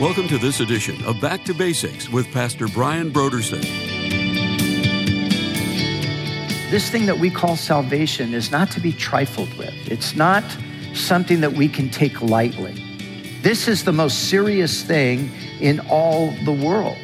Welcome 0.00 0.28
to 0.28 0.38
this 0.38 0.60
edition 0.60 1.04
of 1.04 1.20
Back 1.20 1.42
to 1.46 1.52
Basics 1.52 2.08
with 2.08 2.30
Pastor 2.30 2.68
Brian 2.68 3.10
Brodersen. 3.10 3.62
This 6.70 6.88
thing 6.88 7.06
that 7.06 7.18
we 7.18 7.30
call 7.30 7.56
salvation 7.56 8.32
is 8.32 8.52
not 8.52 8.70
to 8.70 8.80
be 8.80 8.92
trifled 8.92 9.52
with. 9.54 9.74
It's 9.90 10.14
not 10.14 10.44
something 10.94 11.40
that 11.40 11.54
we 11.54 11.68
can 11.68 11.90
take 11.90 12.22
lightly. 12.22 12.80
This 13.42 13.66
is 13.66 13.82
the 13.82 13.92
most 13.92 14.28
serious 14.28 14.84
thing 14.84 15.32
in 15.58 15.80
all 15.90 16.30
the 16.44 16.52
world. 16.52 16.96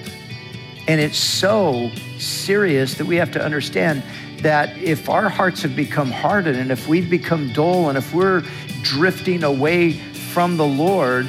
And 0.86 1.00
it's 1.00 1.18
so 1.18 1.90
serious 2.20 2.95
that 2.95 3.08
we 3.08 3.17
have 3.17 3.32
to 3.32 3.45
understand 3.45 4.04
that 4.42 4.79
if 4.79 5.08
our 5.08 5.29
hearts 5.29 5.62
have 5.62 5.75
become 5.75 6.12
hardened 6.12 6.58
and 6.58 6.70
if 6.70 6.86
we've 6.86 7.11
become 7.11 7.53
dull 7.54 7.89
and 7.89 7.98
if 7.98 8.14
we're 8.14 8.45
drifting 8.82 9.42
away 9.42 9.95
from 9.95 10.56
the 10.56 10.67
Lord, 10.67 11.26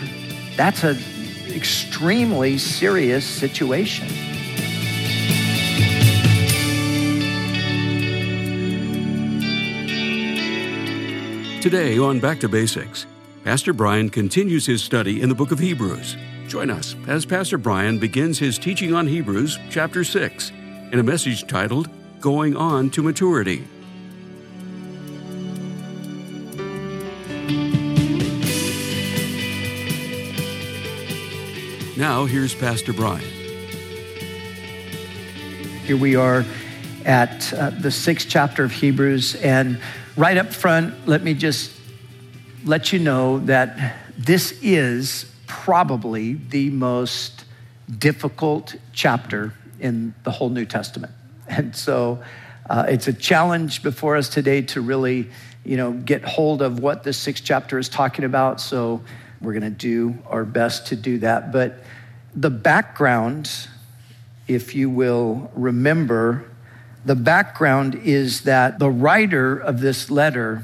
that's 0.55 0.83
an 0.83 0.97
extremely 1.51 2.57
serious 2.57 3.25
situation. 3.25 4.07
Today 11.61 11.97
on 11.97 12.19
Back 12.19 12.39
to 12.41 12.47
Basics, 12.47 13.07
Pastor 13.43 13.73
Brian 13.73 14.09
continues 14.09 14.65
his 14.65 14.83
study 14.83 15.21
in 15.21 15.29
the 15.29 15.35
book 15.35 15.51
of 15.51 15.57
Hebrews. 15.57 16.15
Join 16.47 16.69
us 16.69 16.95
as 17.07 17.25
Pastor 17.25 17.57
Brian 17.57 17.97
begins 17.97 18.37
his 18.37 18.59
teaching 18.59 18.93
on 18.93 19.07
Hebrews 19.07 19.57
chapter 19.69 20.03
6 20.03 20.51
in 20.91 20.99
a 20.99 21.03
message 21.03 21.47
titled 21.47 21.89
Going 22.21 22.55
On 22.55 22.89
to 22.91 23.01
Maturity. 23.01 23.67
Now, 32.07 32.25
here's 32.25 32.53
Pastor 32.53 32.93
Brian. 32.93 33.27
Here 35.85 35.97
we 35.97 36.15
are 36.15 36.45
at 37.03 37.51
uh, 37.51 37.71
the 37.71 37.89
sixth 37.89 38.29
chapter 38.29 38.63
of 38.63 38.71
Hebrews. 38.71 39.33
And 39.33 39.79
right 40.15 40.37
up 40.37 40.53
front, 40.53 41.07
let 41.07 41.23
me 41.23 41.33
just 41.33 41.71
let 42.63 42.93
you 42.93 42.99
know 42.99 43.39
that 43.45 43.95
this 44.19 44.51
is 44.61 45.25
probably 45.47 46.35
the 46.35 46.69
most 46.69 47.43
difficult 47.97 48.75
chapter 48.93 49.55
in 49.79 50.13
the 50.23 50.29
whole 50.29 50.49
New 50.49 50.65
Testament. 50.65 51.11
And 51.47 51.75
so 51.75 52.23
uh, 52.69 52.85
it's 52.87 53.07
a 53.07 53.13
challenge 53.13 53.81
before 53.81 54.15
us 54.15 54.29
today 54.29 54.61
to 54.61 54.81
really, 54.81 55.27
you 55.63 55.75
know, 55.75 55.91
get 55.91 56.23
hold 56.23 56.61
of 56.61 56.77
what 56.77 57.03
this 57.03 57.17
sixth 57.17 57.43
chapter 57.43 57.79
is 57.79 57.89
talking 57.89 58.25
about. 58.25 58.61
So 58.61 59.01
we're 59.41 59.53
going 59.53 59.63
to 59.63 59.69
do 59.71 60.19
our 60.27 60.45
best 60.45 60.85
to 60.87 60.95
do 60.95 61.17
that. 61.19 61.51
But 61.51 61.79
the 62.35 62.49
background, 62.49 63.49
if 64.47 64.75
you 64.75 64.89
will 64.89 65.51
remember, 65.55 66.45
the 67.05 67.15
background 67.15 67.95
is 67.95 68.41
that 68.41 68.79
the 68.79 68.89
writer 68.89 69.57
of 69.57 69.79
this 69.79 70.11
letter, 70.11 70.63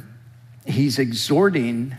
he's 0.65 0.99
exhorting 0.99 1.95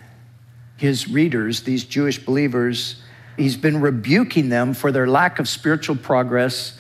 his 0.77 1.09
readers, 1.09 1.63
these 1.63 1.85
Jewish 1.85 2.19
believers, 2.19 3.03
he's 3.37 3.57
been 3.57 3.81
rebuking 3.81 4.49
them 4.51 4.75
for 4.75 4.93
their 4.93 5.07
lack 5.07 5.39
of 5.39 5.49
spiritual 5.49 5.97
progress, 5.97 6.79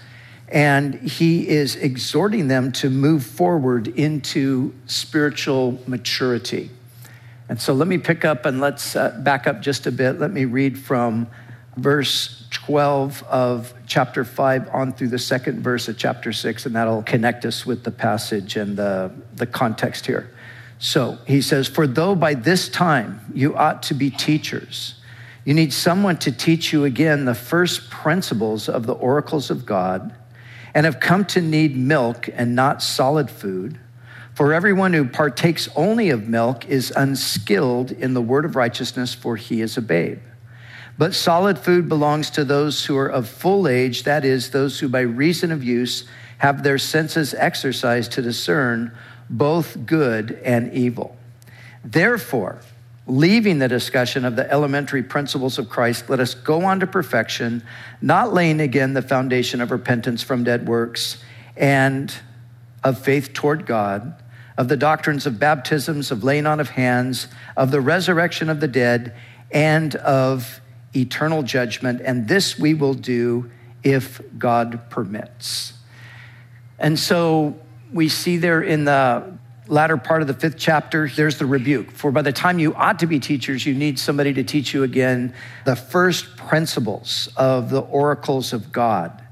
and 0.49 0.95
he 0.95 1.49
is 1.49 1.77
exhorting 1.77 2.49
them 2.49 2.73
to 2.73 2.91
move 2.91 3.25
forward 3.25 3.89
into 3.89 4.75
spiritual 4.87 5.81
maturity. 5.87 6.69
And 7.49 7.61
so 7.61 7.72
let 7.72 7.89
me 7.89 7.97
pick 7.97 8.25
up 8.25 8.45
and 8.45 8.61
let's 8.61 8.97
uh, 8.97 9.19
back 9.22 9.47
up 9.47 9.62
just 9.62 9.87
a 9.87 9.93
bit. 9.93 10.19
Let 10.19 10.31
me 10.31 10.45
read 10.45 10.78
from 10.78 11.27
verse 11.77 12.41
12 12.67 13.25
of 13.25 13.75
chapter 13.89 14.25
5 14.25 14.69
on 14.73 14.93
through 14.93 15.09
the 15.09 15.19
second 15.19 15.62
verse 15.62 15.89
of 15.89 15.99
chapter 15.99 16.33
6, 16.33 16.65
and 16.67 16.77
that'll 16.77 17.03
connect 17.03 17.45
us 17.45 17.67
with 17.67 17.83
the 17.83 17.91
passage 17.91 18.55
and 18.55 18.77
the, 18.77 19.11
the 19.34 19.47
context 19.47 20.06
here. 20.06 20.31
So 20.78 21.19
he 21.27 21.43
says, 21.43 21.67
For 21.67 21.89
though 21.89 22.15
by 22.15 22.34
this 22.34 22.69
time 22.69 23.21
you 23.34 23.56
ought 23.56 23.83
to 23.84 23.95
be 23.95 24.11
teachers, 24.11 24.95
you 25.45 25.55
need 25.55 25.72
someone 25.72 26.19
to 26.19 26.31
teach 26.31 26.72
you 26.72 26.84
again 26.84 27.25
the 27.25 27.34
first 27.34 27.91
principles 27.91 28.69
of 28.69 28.87
the 28.87 28.95
oracles 28.95 29.51
of 29.51 29.67
God, 29.67 30.15
and 30.72 30.87
have 30.87 31.01
come 31.01 31.25
to 31.27 31.41
need 31.41 31.77
milk 31.77 32.28
and 32.33 32.55
not 32.55 32.81
solid 32.81 33.28
food. 33.28 33.78
For 34.34 34.55
everyone 34.55 34.93
who 34.93 35.05
partakes 35.05 35.69
only 35.75 36.11
of 36.11 36.28
milk 36.28 36.65
is 36.67 36.93
unskilled 36.95 37.91
in 37.91 38.15
the 38.15 38.22
word 38.22 38.45
of 38.45 38.55
righteousness, 38.55 39.15
for 39.15 39.37
he 39.37 39.61
is 39.61 39.77
a 39.77 39.83
babe. 39.83 40.21
But 40.98 41.14
solid 41.14 41.58
food 41.58 41.88
belongs 41.88 42.30
to 42.30 42.44
those 42.44 42.84
who 42.86 42.97
are 42.98 43.08
of 43.08 43.28
full 43.28 43.66
age, 43.66 44.03
that 44.04 44.25
is, 44.25 44.50
those 44.50 44.78
who 44.78 44.88
by 44.88 45.00
reason 45.00 45.50
of 45.50 45.64
use 45.64 46.04
have 46.38 46.62
their 46.62 46.78
senses 46.78 47.34
exercised 47.34 48.12
to 48.12 48.22
discern 48.22 48.92
both 49.30 49.86
good 49.86 50.41
and 50.44 50.72
evil. 50.72 51.16
Therefore, 51.84 52.60
leaving 53.06 53.58
the 53.58 53.69
discussion 53.69 54.25
of 54.25 54.36
the 54.36 54.50
elementary 54.50 55.03
principles 55.03 55.58
of 55.58 55.69
Christ, 55.69 56.08
let 56.10 56.20
us 56.20 56.34
go 56.34 56.64
on 56.64 56.80
to 56.80 56.86
perfection, 56.86 57.62
not 58.00 58.32
laying 58.32 58.60
again 58.60 58.94
the 58.94 59.03
foundation 59.03 59.60
of 59.60 59.70
repentance 59.70 60.22
from 60.22 60.44
dead 60.44 60.69
works 60.69 61.22
and 61.56 62.14
of 62.84 62.98
faith 62.98 63.32
toward 63.32 63.66
God 63.66 64.14
of 64.56 64.69
the 64.69 64.76
doctrines 64.76 65.26
of 65.26 65.38
baptisms, 65.38 66.10
of 66.10 66.22
laying 66.24 66.47
on 66.47 66.60
of 66.60 66.70
hands, 66.70 67.28
of 67.56 67.70
the 67.70 67.80
resurrection 67.80 68.48
of 68.48 68.60
the 68.60 68.69
dead, 68.69 69.14
and 69.50 69.94
of 69.97 70.60
eternal 70.94 71.42
judgment. 71.42 72.00
And 72.04 72.28
this 72.28 72.58
we 72.58 72.75
will 72.75 72.94
do 72.94 73.50
if 73.82 74.20
God 74.38 74.91
permits. 74.91 75.75
And 76.78 76.98
so 76.98 77.56
we 77.92 78.08
see 78.08 78.36
there 78.36 78.62
in 78.62 78.84
the 78.84 79.38
latter 79.69 79.97
part 79.97 80.22
of 80.22 80.28
the 80.28 80.34
fifth 80.34 80.58
chapter, 80.58 81.08
there's 81.08 81.38
the 81.38 81.47
rebuke. 81.47 81.91
For 81.91 82.10
by 82.10 82.22
the 82.22 82.32
time 82.32 82.58
you 82.58 82.75
ought 82.75 82.98
to 82.98 83.06
be 83.06 83.20
teachers, 83.20 83.64
you 83.64 83.75
need 83.75 83.98
somebody 83.98 84.32
to 84.34 84.44
teach 84.44 84.75
you 84.75 84.82
again 84.82 85.34
the 85.64 85.76
first 85.76 86.36
principles 86.36 87.28
of 87.36 87.70
the 87.70 87.80
oracles 87.80 88.53
of 88.53 88.72
God. 88.72 89.22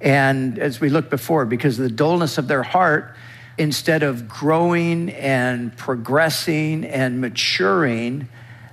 And 0.00 0.58
as 0.58 0.80
we 0.80 0.88
looked 0.88 1.10
before, 1.10 1.44
because 1.44 1.78
of 1.78 1.84
the 1.84 1.94
dullness 1.94 2.38
of 2.38 2.48
their 2.48 2.62
heart, 2.62 3.14
instead 3.58 4.02
of 4.02 4.26
growing 4.26 5.10
and 5.10 5.76
progressing 5.76 6.84
and 6.84 7.20
maturing, 7.20 8.28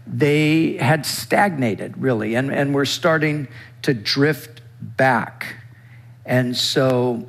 they 0.10 0.78
had 0.78 1.06
stagnated 1.06 1.98
really 1.98 2.36
and, 2.36 2.52
and 2.52 2.74
were 2.74 2.86
starting 2.86 3.48
to 3.82 3.94
drift 3.94 4.62
back. 4.82 5.56
And 6.26 6.56
so 6.56 7.28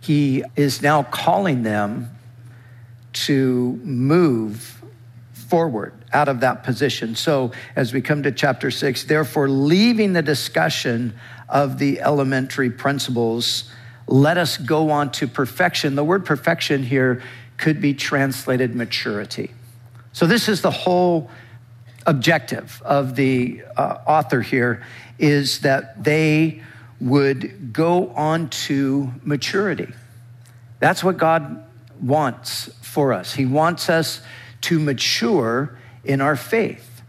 he 0.00 0.44
is 0.56 0.82
now 0.82 1.02
calling 1.04 1.62
them 1.62 2.10
to 3.12 3.80
move 3.82 4.82
forward 5.32 5.92
out 6.12 6.28
of 6.28 6.40
that 6.40 6.64
position. 6.64 7.14
So 7.14 7.52
as 7.76 7.92
we 7.92 8.00
come 8.00 8.22
to 8.22 8.32
chapter 8.32 8.70
six, 8.70 9.04
therefore, 9.04 9.48
leaving 9.48 10.12
the 10.12 10.22
discussion 10.22 11.14
of 11.48 11.78
the 11.78 12.00
elementary 12.00 12.70
principles 12.70 13.70
let 14.06 14.36
us 14.36 14.58
go 14.58 14.90
on 14.90 15.12
to 15.12 15.26
perfection. 15.26 15.94
The 15.94 16.04
word 16.04 16.24
perfection 16.24 16.82
here 16.82 17.22
could 17.56 17.80
be 17.80 17.94
translated 17.94 18.74
maturity. 18.74 19.52
So, 20.12 20.26
this 20.26 20.48
is 20.48 20.60
the 20.60 20.70
whole 20.70 21.30
objective 22.06 22.82
of 22.84 23.16
the 23.16 23.62
uh, 23.76 23.98
author 24.06 24.40
here 24.40 24.84
is 25.18 25.60
that 25.60 26.04
they 26.04 26.62
would 27.00 27.72
go 27.72 28.08
on 28.10 28.48
to 28.48 29.12
maturity. 29.22 29.88
That's 30.80 31.02
what 31.02 31.16
God 31.16 31.64
wants 32.00 32.70
for 32.82 33.12
us. 33.12 33.34
He 33.34 33.46
wants 33.46 33.88
us 33.88 34.20
to 34.62 34.78
mature 34.78 35.78
in 36.04 36.20
our 36.20 36.36
faith. 36.36 37.02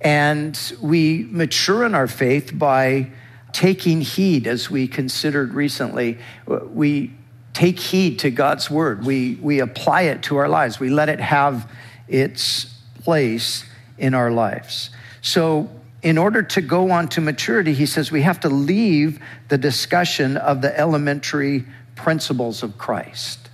And 0.00 0.58
we 0.80 1.26
mature 1.30 1.84
in 1.84 1.94
our 1.94 2.06
faith 2.06 2.56
by 2.56 3.10
taking 3.52 4.00
heed, 4.00 4.46
as 4.46 4.70
we 4.70 4.86
considered 4.86 5.54
recently, 5.54 6.18
we 6.46 7.12
take 7.52 7.80
heed 7.80 8.20
to 8.20 8.30
God's 8.30 8.70
word. 8.70 9.04
We, 9.04 9.34
we 9.36 9.58
apply 9.58 10.02
it 10.02 10.22
to 10.24 10.36
our 10.36 10.48
lives. 10.48 10.78
We 10.78 10.90
let 10.90 11.08
it 11.08 11.18
have 11.18 11.68
its 12.06 12.66
place 13.02 13.64
in 13.98 14.14
our 14.14 14.30
lives. 14.30 14.90
So, 15.20 15.70
in 16.00 16.16
order 16.16 16.42
to 16.42 16.60
go 16.60 16.92
on 16.92 17.08
to 17.08 17.20
maturity, 17.20 17.74
he 17.74 17.84
says 17.84 18.12
we 18.12 18.22
have 18.22 18.38
to 18.40 18.48
leave 18.48 19.20
the 19.48 19.58
discussion 19.58 20.36
of 20.36 20.62
the 20.62 20.78
elementary 20.78 21.64
principles 21.96 22.62
of 22.62 22.78
Christ. 22.78 23.50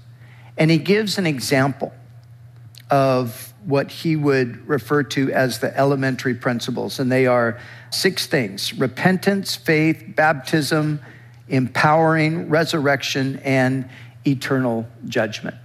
And 0.58 0.70
he 0.70 0.78
gives 0.78 1.16
an 1.16 1.26
example 1.26 1.92
of 2.90 3.54
what 3.64 3.90
he 3.90 4.14
would 4.14 4.68
refer 4.68 5.02
to 5.02 5.32
as 5.32 5.58
the 5.58 5.76
elementary 5.76 6.34
principles, 6.34 7.00
and 7.00 7.10
they 7.10 7.26
are 7.26 7.58
six 7.90 8.26
things 8.26 8.74
repentance, 8.74 9.56
faith, 9.56 10.04
baptism, 10.08 11.00
empowering, 11.48 12.48
resurrection, 12.50 13.40
and 13.42 13.88
eternal 14.26 14.86
judgment. 15.06 15.56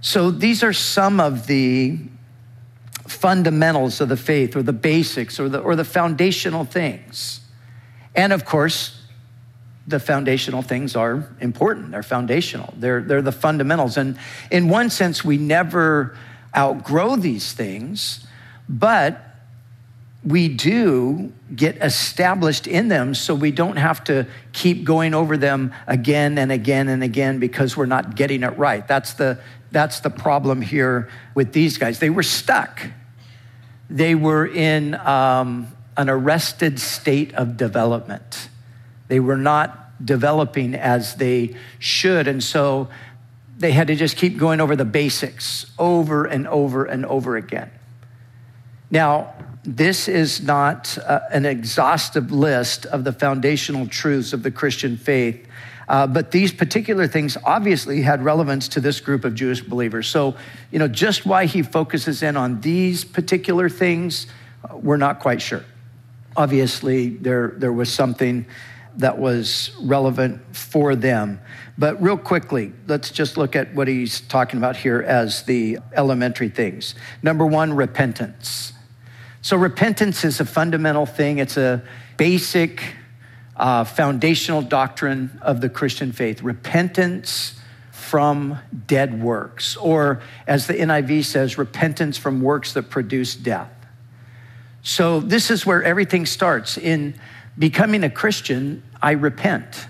So 0.00 0.30
these 0.30 0.62
are 0.62 0.72
some 0.72 1.20
of 1.20 1.46
the 1.46 1.98
fundamentals 3.10 4.00
of 4.00 4.08
the 4.08 4.16
faith 4.16 4.56
or 4.56 4.62
the 4.62 4.72
basics 4.72 5.40
or 5.40 5.48
the, 5.48 5.58
or 5.58 5.76
the 5.76 5.84
foundational 5.84 6.64
things. 6.64 7.40
And 8.14 8.32
of 8.32 8.44
course, 8.44 9.00
the 9.86 10.00
foundational 10.00 10.62
things 10.62 10.94
are 10.94 11.28
important. 11.40 11.90
They're 11.90 12.02
foundational. 12.02 12.72
They're, 12.76 13.02
they're 13.02 13.22
the 13.22 13.32
fundamentals. 13.32 13.96
And 13.96 14.18
in 14.50 14.68
one 14.68 14.90
sense, 14.90 15.24
we 15.24 15.36
never 15.36 16.16
outgrow 16.56 17.16
these 17.16 17.52
things, 17.52 18.26
but 18.68 19.20
we 20.24 20.48
do 20.48 21.32
get 21.54 21.76
established 21.78 22.66
in 22.66 22.88
them 22.88 23.14
so 23.14 23.34
we 23.34 23.50
don't 23.50 23.76
have 23.76 24.04
to 24.04 24.26
keep 24.52 24.84
going 24.84 25.14
over 25.14 25.36
them 25.36 25.72
again 25.86 26.36
and 26.38 26.52
again 26.52 26.88
and 26.88 27.02
again 27.02 27.38
because 27.38 27.76
we're 27.76 27.86
not 27.86 28.14
getting 28.14 28.42
it 28.42 28.56
right. 28.58 28.86
That's 28.86 29.14
the, 29.14 29.40
that's 29.72 30.00
the 30.00 30.10
problem 30.10 30.60
here 30.60 31.08
with 31.34 31.52
these 31.52 31.78
guys. 31.78 31.98
They 31.98 32.10
were 32.10 32.22
stuck, 32.22 32.82
they 33.90 34.14
were 34.14 34.46
in 34.46 34.94
um, 34.94 35.66
an 35.96 36.08
arrested 36.08 36.78
state 36.78 37.34
of 37.34 37.56
development. 37.56 38.48
They 39.08 39.20
were 39.20 39.36
not 39.36 40.04
developing 40.04 40.74
as 40.74 41.16
they 41.16 41.56
should. 41.78 42.28
And 42.28 42.42
so 42.42 42.88
they 43.58 43.72
had 43.72 43.88
to 43.88 43.96
just 43.96 44.16
keep 44.16 44.38
going 44.38 44.60
over 44.60 44.76
the 44.76 44.84
basics 44.84 45.66
over 45.78 46.24
and 46.24 46.46
over 46.48 46.84
and 46.84 47.04
over 47.04 47.36
again. 47.36 47.70
Now, 48.90 49.34
this 49.62 50.08
is 50.08 50.42
not 50.42 50.96
uh, 50.98 51.20
an 51.30 51.44
exhaustive 51.44 52.32
list 52.32 52.86
of 52.86 53.04
the 53.04 53.12
foundational 53.12 53.86
truths 53.86 54.32
of 54.32 54.42
the 54.42 54.50
Christian 54.50 54.96
faith, 54.96 55.46
uh, 55.90 56.06
but 56.06 56.30
these 56.30 56.52
particular 56.52 57.08
things 57.08 57.36
obviously 57.42 58.00
had 58.00 58.24
relevance 58.24 58.68
to 58.68 58.80
this 58.80 59.00
group 59.00 59.24
of 59.24 59.34
Jewish 59.34 59.60
believers. 59.60 60.06
So, 60.06 60.36
you 60.70 60.78
know, 60.78 60.86
just 60.86 61.26
why 61.26 61.46
he 61.46 61.62
focuses 61.62 62.22
in 62.22 62.36
on 62.36 62.60
these 62.60 63.02
particular 63.04 63.68
things, 63.68 64.28
uh, 64.64 64.76
we're 64.76 64.98
not 64.98 65.18
quite 65.18 65.42
sure. 65.42 65.64
Obviously, 66.36 67.08
there, 67.08 67.54
there 67.56 67.72
was 67.72 67.92
something 67.92 68.46
that 68.98 69.18
was 69.18 69.72
relevant 69.82 70.54
for 70.54 70.94
them. 70.94 71.40
But 71.76 72.00
real 72.00 72.18
quickly, 72.18 72.72
let's 72.86 73.10
just 73.10 73.36
look 73.36 73.56
at 73.56 73.74
what 73.74 73.88
he's 73.88 74.20
talking 74.20 74.58
about 74.58 74.76
here 74.76 75.02
as 75.02 75.42
the 75.42 75.80
elementary 75.92 76.50
things. 76.50 76.94
Number 77.20 77.44
one, 77.44 77.72
repentance. 77.72 78.74
So, 79.42 79.56
repentance 79.56 80.24
is 80.24 80.38
a 80.38 80.44
fundamental 80.44 81.04
thing, 81.04 81.38
it's 81.38 81.56
a 81.56 81.82
basic, 82.16 82.80
uh, 83.60 83.84
foundational 83.84 84.62
doctrine 84.62 85.38
of 85.42 85.60
the 85.60 85.68
Christian 85.68 86.12
faith. 86.12 86.42
Repentance 86.42 87.60
from 87.92 88.58
dead 88.86 89.22
works, 89.22 89.76
or 89.76 90.22
as 90.46 90.66
the 90.66 90.72
NIV 90.72 91.24
says, 91.26 91.58
repentance 91.58 92.16
from 92.16 92.40
works 92.40 92.72
that 92.72 92.88
produce 92.88 93.36
death. 93.36 93.70
So, 94.82 95.20
this 95.20 95.50
is 95.50 95.66
where 95.66 95.82
everything 95.82 96.24
starts. 96.24 96.78
In 96.78 97.14
becoming 97.58 98.02
a 98.02 98.10
Christian, 98.10 98.82
I 99.02 99.12
repent. 99.12 99.86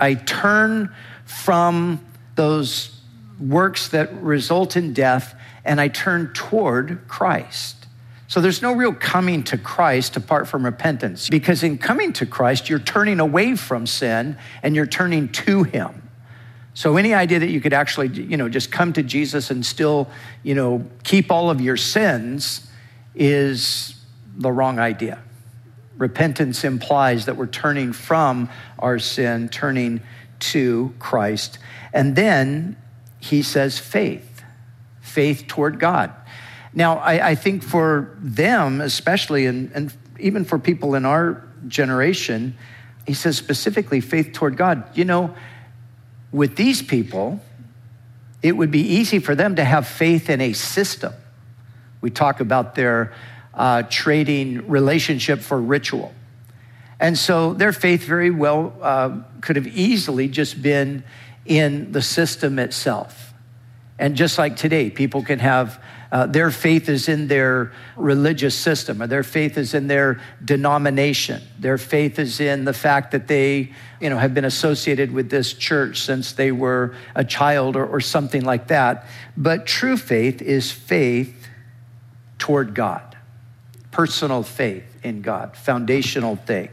I 0.00 0.14
turn 0.14 0.92
from 1.24 2.04
those 2.34 3.00
works 3.38 3.88
that 3.88 4.12
result 4.22 4.76
in 4.76 4.92
death 4.92 5.36
and 5.64 5.80
I 5.80 5.86
turn 5.86 6.32
toward 6.34 7.06
Christ. 7.06 7.83
So 8.26 8.40
there's 8.40 8.62
no 8.62 8.74
real 8.74 8.94
coming 8.94 9.42
to 9.44 9.58
Christ 9.58 10.16
apart 10.16 10.48
from 10.48 10.64
repentance, 10.64 11.28
because 11.28 11.62
in 11.62 11.78
coming 11.78 12.12
to 12.14 12.26
Christ, 12.26 12.70
you're 12.70 12.78
turning 12.78 13.20
away 13.20 13.54
from 13.54 13.86
sin 13.86 14.38
and 14.62 14.74
you're 14.74 14.86
turning 14.86 15.28
to 15.32 15.62
Him. 15.64 16.08
So 16.72 16.96
any 16.96 17.14
idea 17.14 17.38
that 17.38 17.50
you 17.50 17.60
could 17.60 17.72
actually, 17.72 18.08
you 18.08 18.36
know, 18.36 18.48
just 18.48 18.72
come 18.72 18.92
to 18.94 19.02
Jesus 19.02 19.50
and 19.50 19.64
still, 19.64 20.08
you 20.42 20.54
know, 20.54 20.84
keep 21.04 21.30
all 21.30 21.50
of 21.50 21.60
your 21.60 21.76
sins 21.76 22.68
is 23.14 23.94
the 24.36 24.50
wrong 24.50 24.80
idea. 24.80 25.22
Repentance 25.96 26.64
implies 26.64 27.26
that 27.26 27.36
we're 27.36 27.46
turning 27.46 27.92
from 27.92 28.48
our 28.80 28.98
sin, 28.98 29.48
turning 29.48 30.00
to 30.40 30.92
Christ. 30.98 31.58
And 31.92 32.16
then 32.16 32.76
he 33.20 33.42
says 33.42 33.78
faith, 33.78 34.42
faith 35.00 35.44
toward 35.46 35.78
God. 35.78 36.12
Now, 36.74 36.98
I, 36.98 37.30
I 37.30 37.34
think 37.34 37.62
for 37.62 38.16
them, 38.20 38.80
especially, 38.80 39.46
and, 39.46 39.70
and 39.72 39.94
even 40.18 40.44
for 40.44 40.58
people 40.58 40.94
in 40.94 41.04
our 41.04 41.44
generation, 41.68 42.56
he 43.06 43.14
says 43.14 43.36
specifically 43.36 44.00
faith 44.00 44.32
toward 44.32 44.56
God. 44.56 44.84
You 44.96 45.04
know, 45.04 45.34
with 46.32 46.56
these 46.56 46.82
people, 46.82 47.40
it 48.42 48.52
would 48.52 48.70
be 48.70 48.80
easy 48.80 49.20
for 49.20 49.34
them 49.34 49.56
to 49.56 49.64
have 49.64 49.86
faith 49.86 50.28
in 50.28 50.40
a 50.40 50.52
system. 50.52 51.12
We 52.00 52.10
talk 52.10 52.40
about 52.40 52.74
their 52.74 53.14
uh, 53.54 53.84
trading 53.88 54.68
relationship 54.68 55.40
for 55.40 55.60
ritual. 55.60 56.12
And 56.98 57.16
so 57.16 57.54
their 57.54 57.72
faith 57.72 58.02
very 58.04 58.30
well 58.30 58.76
uh, 58.82 59.20
could 59.40 59.56
have 59.56 59.66
easily 59.68 60.28
just 60.28 60.60
been 60.60 61.04
in 61.46 61.92
the 61.92 62.02
system 62.02 62.58
itself. 62.58 63.32
And 63.98 64.16
just 64.16 64.38
like 64.38 64.56
today, 64.56 64.90
people 64.90 65.22
can 65.22 65.38
have 65.38 65.80
uh, 66.14 66.26
their 66.26 66.52
faith 66.52 66.88
is 66.88 67.08
in 67.08 67.26
their 67.26 67.72
religious 67.96 68.54
system, 68.54 69.02
or 69.02 69.08
their 69.08 69.24
faith 69.24 69.58
is 69.58 69.74
in 69.74 69.88
their 69.88 70.20
denomination. 70.44 71.42
Their 71.58 71.76
faith 71.76 72.20
is 72.20 72.38
in 72.38 72.64
the 72.64 72.72
fact 72.72 73.10
that 73.10 73.26
they, 73.26 73.72
you 74.00 74.10
know, 74.10 74.18
have 74.18 74.32
been 74.32 74.44
associated 74.44 75.10
with 75.10 75.28
this 75.28 75.52
church 75.52 76.02
since 76.02 76.30
they 76.30 76.52
were 76.52 76.94
a 77.16 77.24
child 77.24 77.74
or, 77.74 77.84
or 77.84 78.00
something 78.00 78.44
like 78.44 78.68
that. 78.68 79.06
But 79.36 79.66
true 79.66 79.96
faith 79.96 80.40
is 80.40 80.70
faith 80.70 81.48
toward 82.38 82.76
God, 82.76 83.16
personal 83.90 84.44
faith 84.44 84.84
in 85.02 85.20
God, 85.20 85.56
foundational 85.56 86.36
thing. 86.36 86.68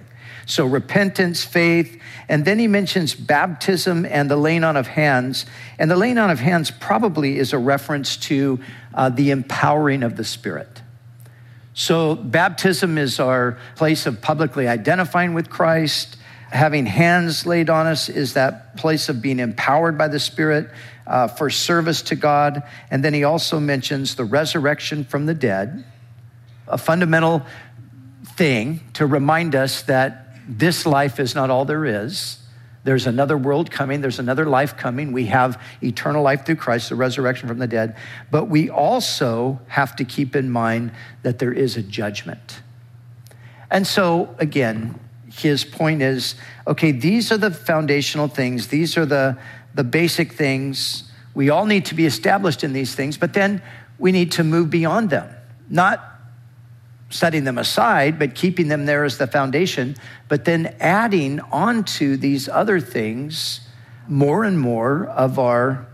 So 0.52 0.66
repentance, 0.66 1.46
faith, 1.46 1.98
and 2.28 2.44
then 2.44 2.60
he 2.60 2.68
mentions 2.68 3.16
baptism 3.16 4.06
and 4.06 4.30
the 4.30 4.36
laying 4.36 4.66
on 4.66 4.76
of 4.76 4.86
hands. 4.86 5.46
And 5.80 5.90
the 5.90 5.96
laying 5.96 6.18
on 6.18 6.30
of 6.30 6.42
hands 6.42 6.72
probably 6.72 7.40
is 7.40 7.54
a 7.54 7.58
reference 7.58 8.18
to 8.18 8.60
uh, 8.94 9.08
the 9.08 9.32
empowering 9.32 10.04
of 10.04 10.18
the 10.18 10.26
Spirit. 10.26 10.82
So 11.74 12.16
baptism 12.16 12.98
is 12.98 13.18
our 13.18 13.60
place 13.78 14.06
of 14.06 14.22
publicly 14.22 14.68
identifying 14.68 15.34
with 15.34 15.50
Christ. 15.50 16.18
Having 16.50 16.88
hands 16.88 17.46
laid 17.46 17.70
on 17.70 17.88
us 17.88 18.10
is 18.10 18.34
that 18.34 18.76
place 18.76 19.08
of 19.08 19.22
being 19.22 19.40
empowered 19.40 19.98
by 19.98 20.10
the 20.10 20.20
Spirit 20.20 20.70
uh, 21.08 21.30
for 21.30 21.50
service 21.50 22.02
to 22.02 22.18
God. 22.18 22.64
And 22.90 23.06
then 23.06 23.14
he 23.14 23.24
also 23.24 23.58
mentions 23.62 24.16
the 24.16 24.26
resurrection 24.26 25.06
from 25.06 25.28
the 25.28 25.34
dead, 25.34 25.86
a 26.68 26.78
fundamental 26.78 27.42
thing 28.36 28.82
to 28.96 29.06
remind 29.06 29.56
us 29.56 29.84
that 29.84 30.21
this 30.58 30.86
life 30.86 31.20
is 31.20 31.34
not 31.34 31.50
all 31.50 31.64
there 31.64 31.86
is. 31.86 32.38
There's 32.84 33.08
another 33.08 33.38
world 33.38 33.72
coming. 33.72 34.02
There's 34.02 34.20
another 34.20 34.46
life 34.46 34.76
coming. 34.76 35.12
We 35.12 35.28
have 35.28 35.62
eternal 35.82 36.24
life 36.24 36.46
through 36.46 36.58
Christ, 36.58 36.90
the 36.90 36.96
resurrection 36.96 37.48
from 37.48 37.60
the 37.60 37.68
dead. 37.68 37.96
But 38.32 38.46
we 38.46 38.70
also 38.70 39.60
have 39.68 39.96
to 39.98 40.04
keep 40.04 40.36
in 40.36 40.50
mind 40.50 40.92
that 41.24 41.40
there 41.40 41.54
is 41.54 41.78
a 41.78 41.82
judgment. 41.82 42.62
And 43.70 43.88
so, 43.88 44.36
again, 44.40 45.00
his 45.32 45.64
point 45.64 46.02
is 46.02 46.36
okay, 46.68 46.92
these 46.92 47.32
are 47.32 47.38
the 47.38 47.52
foundational 47.52 48.28
things, 48.28 48.68
these 48.68 48.98
are 48.98 49.06
the, 49.06 49.38
the 49.74 49.84
basic 49.84 50.34
things. 50.34 51.10
We 51.34 51.50
all 51.50 51.66
need 51.66 51.86
to 51.86 51.96
be 51.96 52.06
established 52.06 52.64
in 52.64 52.74
these 52.74 52.94
things, 52.94 53.18
but 53.18 53.34
then 53.34 53.62
we 53.98 54.12
need 54.12 54.34
to 54.34 54.44
move 54.44 54.70
beyond 54.70 55.12
them. 55.12 55.34
Not 55.70 56.11
setting 57.12 57.44
them 57.44 57.58
aside, 57.58 58.18
but 58.18 58.36
keeping 58.36 58.68
them 58.68 58.86
there 58.86 59.04
as 59.04 59.18
the 59.18 59.28
foundation, 59.28 59.96
but 60.28 60.46
then 60.46 60.76
adding 60.80 61.40
onto 61.52 62.18
these 62.18 62.50
other 62.50 62.80
things 62.80 63.62
more 64.08 64.44
and 64.44 64.60
more 64.60 65.06
of 65.06 65.38
our 65.38 65.88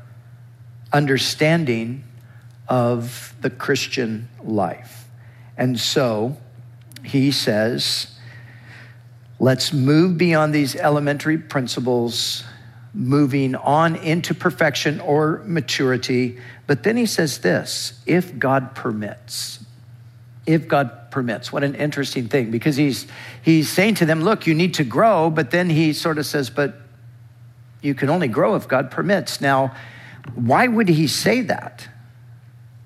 understanding 0.94 2.04
of 2.68 3.36
the 3.42 3.50
Christian 3.50 4.30
life. 4.44 5.06
And 5.58 5.80
so 5.80 6.38
he 7.04 7.32
says, 7.32 8.16
let's 9.40 9.74
move 9.74 10.18
beyond 10.18 10.54
these 10.54 10.76
elementary 10.76 11.38
principles, 11.38 12.44
moving 12.94 13.56
on 13.56 13.96
into 13.96 14.34
perfection 14.34 15.00
or 15.00 15.42
maturity. 15.46 16.38
But 16.68 16.84
then 16.84 16.98
he 16.98 17.06
says 17.06 17.40
this 17.40 18.02
if 18.06 18.38
God 18.38 18.76
permits 18.76 19.64
if 20.48 20.68
God 20.68 21.12
permits. 21.12 21.52
What 21.52 21.64
an 21.64 21.76
interesting 21.76 22.28
thing 22.28 22.50
because 22.50 22.78
he's 22.78 23.06
he's 23.44 23.70
saying 23.70 23.96
to 23.96 24.06
them, 24.06 24.24
look, 24.24 24.48
you 24.48 24.56
need 24.56 24.74
to 24.76 24.84
grow, 24.84 25.30
but 25.30 25.52
then 25.52 25.70
he 25.70 25.94
sort 25.94 26.18
of 26.18 26.26
says, 26.26 26.50
but 26.50 26.76
you 27.82 27.94
can 27.94 28.10
only 28.10 28.28
grow 28.28 28.56
if 28.56 28.68
God 28.68 28.90
permits. 28.90 29.40
Now, 29.42 29.76
why 30.34 30.68
would 30.68 30.90
he 30.90 31.06
say 31.06 31.42
that? 31.42 31.88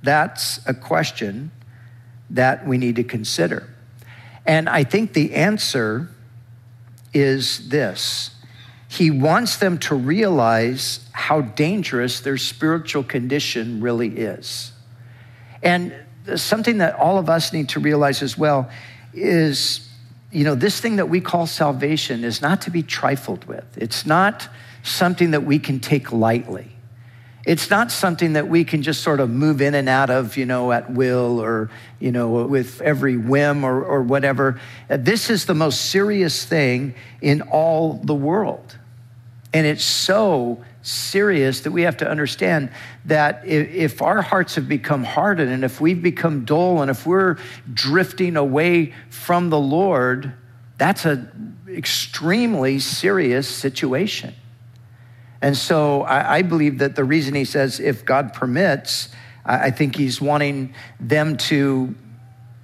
That's 0.03 0.59
a 0.67 0.73
question 0.73 1.51
that 2.31 2.67
we 2.67 2.77
need 2.77 2.95
to 2.95 3.03
consider. 3.03 3.69
And 4.45 4.67
I 4.67 4.83
think 4.83 5.13
the 5.13 5.35
answer 5.35 6.09
is 7.13 7.69
this. 7.69 8.31
He 8.87 9.11
wants 9.11 9.57
them 9.57 9.77
to 9.79 9.95
realize 9.95 11.07
how 11.13 11.41
dangerous 11.41 12.19
their 12.19 12.37
spiritual 12.37 13.03
condition 13.03 13.81
really 13.81 14.09
is. 14.09 14.71
And 15.63 15.93
something 16.35 16.79
that 16.79 16.95
all 16.95 17.17
of 17.17 17.29
us 17.29 17.53
need 17.53 17.69
to 17.69 17.79
realize 17.79 18.21
as 18.21 18.37
well 18.37 18.69
is 19.13 19.87
you 20.31 20.45
know, 20.45 20.55
this 20.55 20.79
thing 20.79 20.95
that 20.95 21.09
we 21.09 21.19
call 21.19 21.45
salvation 21.45 22.23
is 22.23 22.41
not 22.41 22.61
to 22.61 22.71
be 22.71 22.83
trifled 22.83 23.45
with. 23.45 23.65
It's 23.77 24.05
not 24.05 24.47
something 24.81 25.31
that 25.31 25.43
we 25.43 25.59
can 25.59 25.79
take 25.79 26.11
lightly. 26.11 26.69
It's 27.45 27.69
not 27.69 27.91
something 27.91 28.33
that 28.33 28.47
we 28.47 28.63
can 28.63 28.83
just 28.83 29.01
sort 29.01 29.19
of 29.19 29.29
move 29.29 29.61
in 29.61 29.73
and 29.73 29.89
out 29.89 30.09
of, 30.09 30.37
you 30.37 30.45
know, 30.45 30.71
at 30.71 30.91
will 30.91 31.41
or, 31.41 31.69
you 31.99 32.11
know, 32.11 32.45
with 32.45 32.81
every 32.81 33.17
whim 33.17 33.63
or, 33.63 33.83
or 33.83 34.03
whatever. 34.03 34.61
Uh, 34.89 34.97
this 34.97 35.29
is 35.29 35.45
the 35.45 35.55
most 35.55 35.89
serious 35.89 36.45
thing 36.45 36.93
in 37.19 37.41
all 37.41 37.93
the 37.93 38.13
world. 38.13 38.77
And 39.53 39.65
it's 39.65 39.83
so 39.83 40.63
serious 40.81 41.61
that 41.61 41.71
we 41.71 41.83
have 41.83 41.97
to 41.97 42.09
understand 42.09 42.71
that 43.05 43.45
if 43.45 44.01
our 44.01 44.21
hearts 44.21 44.55
have 44.55 44.67
become 44.67 45.03
hardened 45.03 45.51
and 45.51 45.63
if 45.63 45.79
we've 45.79 46.01
become 46.01 46.45
dull 46.45 46.81
and 46.81 46.89
if 46.89 47.05
we're 47.05 47.38
drifting 47.71 48.35
away 48.35 48.93
from 49.09 49.50
the 49.50 49.59
Lord, 49.59 50.33
that's 50.77 51.05
an 51.05 51.57
extremely 51.69 52.79
serious 52.79 53.47
situation. 53.47 54.33
And 55.41 55.57
so 55.57 56.03
I, 56.03 56.43
believe 56.43 56.79
that 56.79 56.95
the 56.95 57.03
reason 57.03 57.33
he 57.33 57.45
says, 57.45 57.79
if 57.79 58.05
God 58.05 58.33
permits, 58.33 59.09
I, 59.43 59.67
I 59.67 59.71
think 59.71 59.95
he's 59.95 60.21
wanting 60.21 60.75
them 61.00 61.38
to 61.38 61.95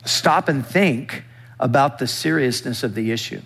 stop 0.06 0.48
and 0.48 0.66
think 0.66 1.24
about 1.60 1.98
the 1.98 2.06
seriousness 2.06 2.84
of 2.84 2.94
the 2.94 3.12
issue 3.12 3.42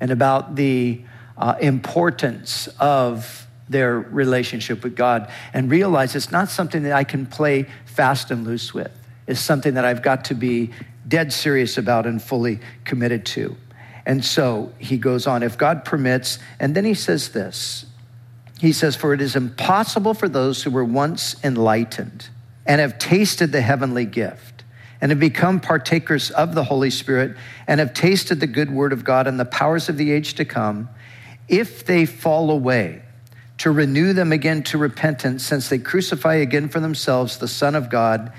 and 0.00 0.12
about 0.12 0.54
the 0.54 1.02
uh, 1.36 1.54
importance 1.60 2.68
of 2.78 3.48
their 3.68 3.98
relationship 3.98 4.82
with 4.82 4.96
God 4.96 5.30
and 5.52 5.70
realize 5.70 6.14
it's 6.14 6.30
not 6.30 6.48
something 6.48 6.82
that 6.82 6.92
I 6.92 7.04
can 7.04 7.26
play 7.26 7.66
fast 7.86 8.30
and 8.30 8.46
loose 8.46 8.74
with. 8.74 8.92
It's 9.26 9.40
something 9.40 9.74
that 9.74 9.84
I've 9.84 10.02
got 10.02 10.26
to 10.26 10.34
be 10.34 10.70
dead 11.06 11.32
serious 11.32 11.78
about 11.78 12.06
and 12.06 12.22
fully 12.22 12.60
committed 12.84 13.24
to. 13.26 13.56
And 14.04 14.24
so 14.24 14.72
he 14.78 14.98
goes 14.98 15.26
on, 15.26 15.42
if 15.42 15.56
God 15.56 15.84
permits, 15.84 16.38
and 16.58 16.74
then 16.74 16.84
he 16.84 16.94
says 16.94 17.30
this 17.30 17.86
He 18.60 18.72
says, 18.72 18.96
For 18.96 19.14
it 19.14 19.20
is 19.20 19.36
impossible 19.36 20.14
for 20.14 20.28
those 20.28 20.62
who 20.62 20.70
were 20.70 20.84
once 20.84 21.36
enlightened 21.44 22.28
and 22.66 22.80
have 22.80 22.98
tasted 22.98 23.52
the 23.52 23.60
heavenly 23.60 24.04
gift 24.04 24.64
and 25.00 25.10
have 25.10 25.20
become 25.20 25.60
partakers 25.60 26.30
of 26.30 26.54
the 26.54 26.64
Holy 26.64 26.90
Spirit 26.90 27.36
and 27.66 27.80
have 27.80 27.92
tasted 27.92 28.38
the 28.38 28.46
good 28.46 28.70
word 28.70 28.92
of 28.92 29.02
God 29.04 29.26
and 29.26 29.38
the 29.38 29.44
powers 29.44 29.88
of 29.88 29.96
the 29.96 30.12
age 30.12 30.34
to 30.34 30.44
come, 30.44 30.88
if 31.48 31.84
they 31.84 32.06
fall 32.06 32.50
away, 32.50 33.02
to 33.62 33.70
renew 33.70 34.12
them 34.12 34.32
again 34.32 34.60
to 34.64 34.76
repentance, 34.76 35.44
since 35.44 35.68
they 35.68 35.78
crucify 35.78 36.34
again 36.34 36.68
for 36.68 36.80
themselves 36.80 37.38
the 37.38 37.46
Son 37.46 37.76
of 37.76 37.88
God 37.88 38.32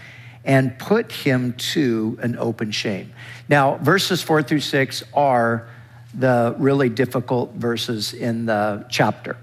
and 0.44 0.78
put 0.78 1.14
him 1.14 1.54
to 1.54 2.20
an 2.22 2.38
open 2.38 2.72
shame. 2.72 3.14
Now, 3.48 3.78
verses 3.78 4.22
four 4.22 4.44
through 4.44 4.60
six 4.60 5.02
are 5.14 5.70
the 6.14 6.54
really 6.58 6.90
difficult 6.90 7.54
verses 7.54 8.14
in 8.14 8.48
the 8.48 8.86
chapter. 8.90 9.38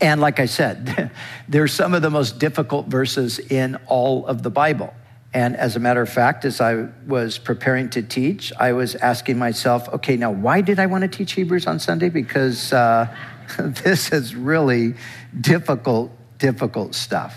And 0.00 0.22
like 0.22 0.40
I 0.40 0.46
said, 0.46 1.10
they're 1.50 1.68
some 1.68 1.92
of 1.92 2.00
the 2.00 2.08
most 2.08 2.38
difficult 2.38 2.86
verses 2.86 3.38
in 3.38 3.76
all 3.86 4.26
of 4.26 4.42
the 4.42 4.50
Bible. 4.50 4.94
And 5.34 5.54
as 5.54 5.76
a 5.76 5.80
matter 5.80 6.00
of 6.00 6.08
fact, 6.08 6.46
as 6.46 6.62
I 6.62 6.86
was 7.06 7.36
preparing 7.36 7.90
to 7.90 8.02
teach, 8.02 8.54
I 8.58 8.72
was 8.72 8.94
asking 8.94 9.36
myself, 9.36 9.86
okay, 9.88 10.16
now 10.16 10.30
why 10.30 10.62
did 10.62 10.78
I 10.78 10.86
want 10.86 11.02
to 11.02 11.08
teach 11.08 11.32
Hebrews 11.32 11.66
on 11.66 11.78
Sunday? 11.78 12.08
Because 12.08 12.72
uh, 12.72 13.14
this 13.58 14.12
is 14.12 14.34
really 14.34 14.94
difficult, 15.40 16.10
difficult 16.38 16.94
stuff. 16.94 17.36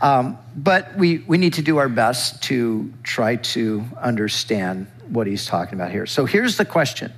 Um, 0.00 0.38
but 0.56 0.96
we, 0.96 1.18
we 1.18 1.38
need 1.38 1.54
to 1.54 1.62
do 1.62 1.78
our 1.78 1.88
best 1.88 2.42
to 2.44 2.92
try 3.02 3.36
to 3.36 3.84
understand 4.00 4.86
what 5.08 5.26
he's 5.26 5.46
talking 5.46 5.74
about 5.74 5.90
here. 5.90 6.06
So 6.06 6.26
here's 6.26 6.56
the 6.56 6.64
question. 6.64 7.12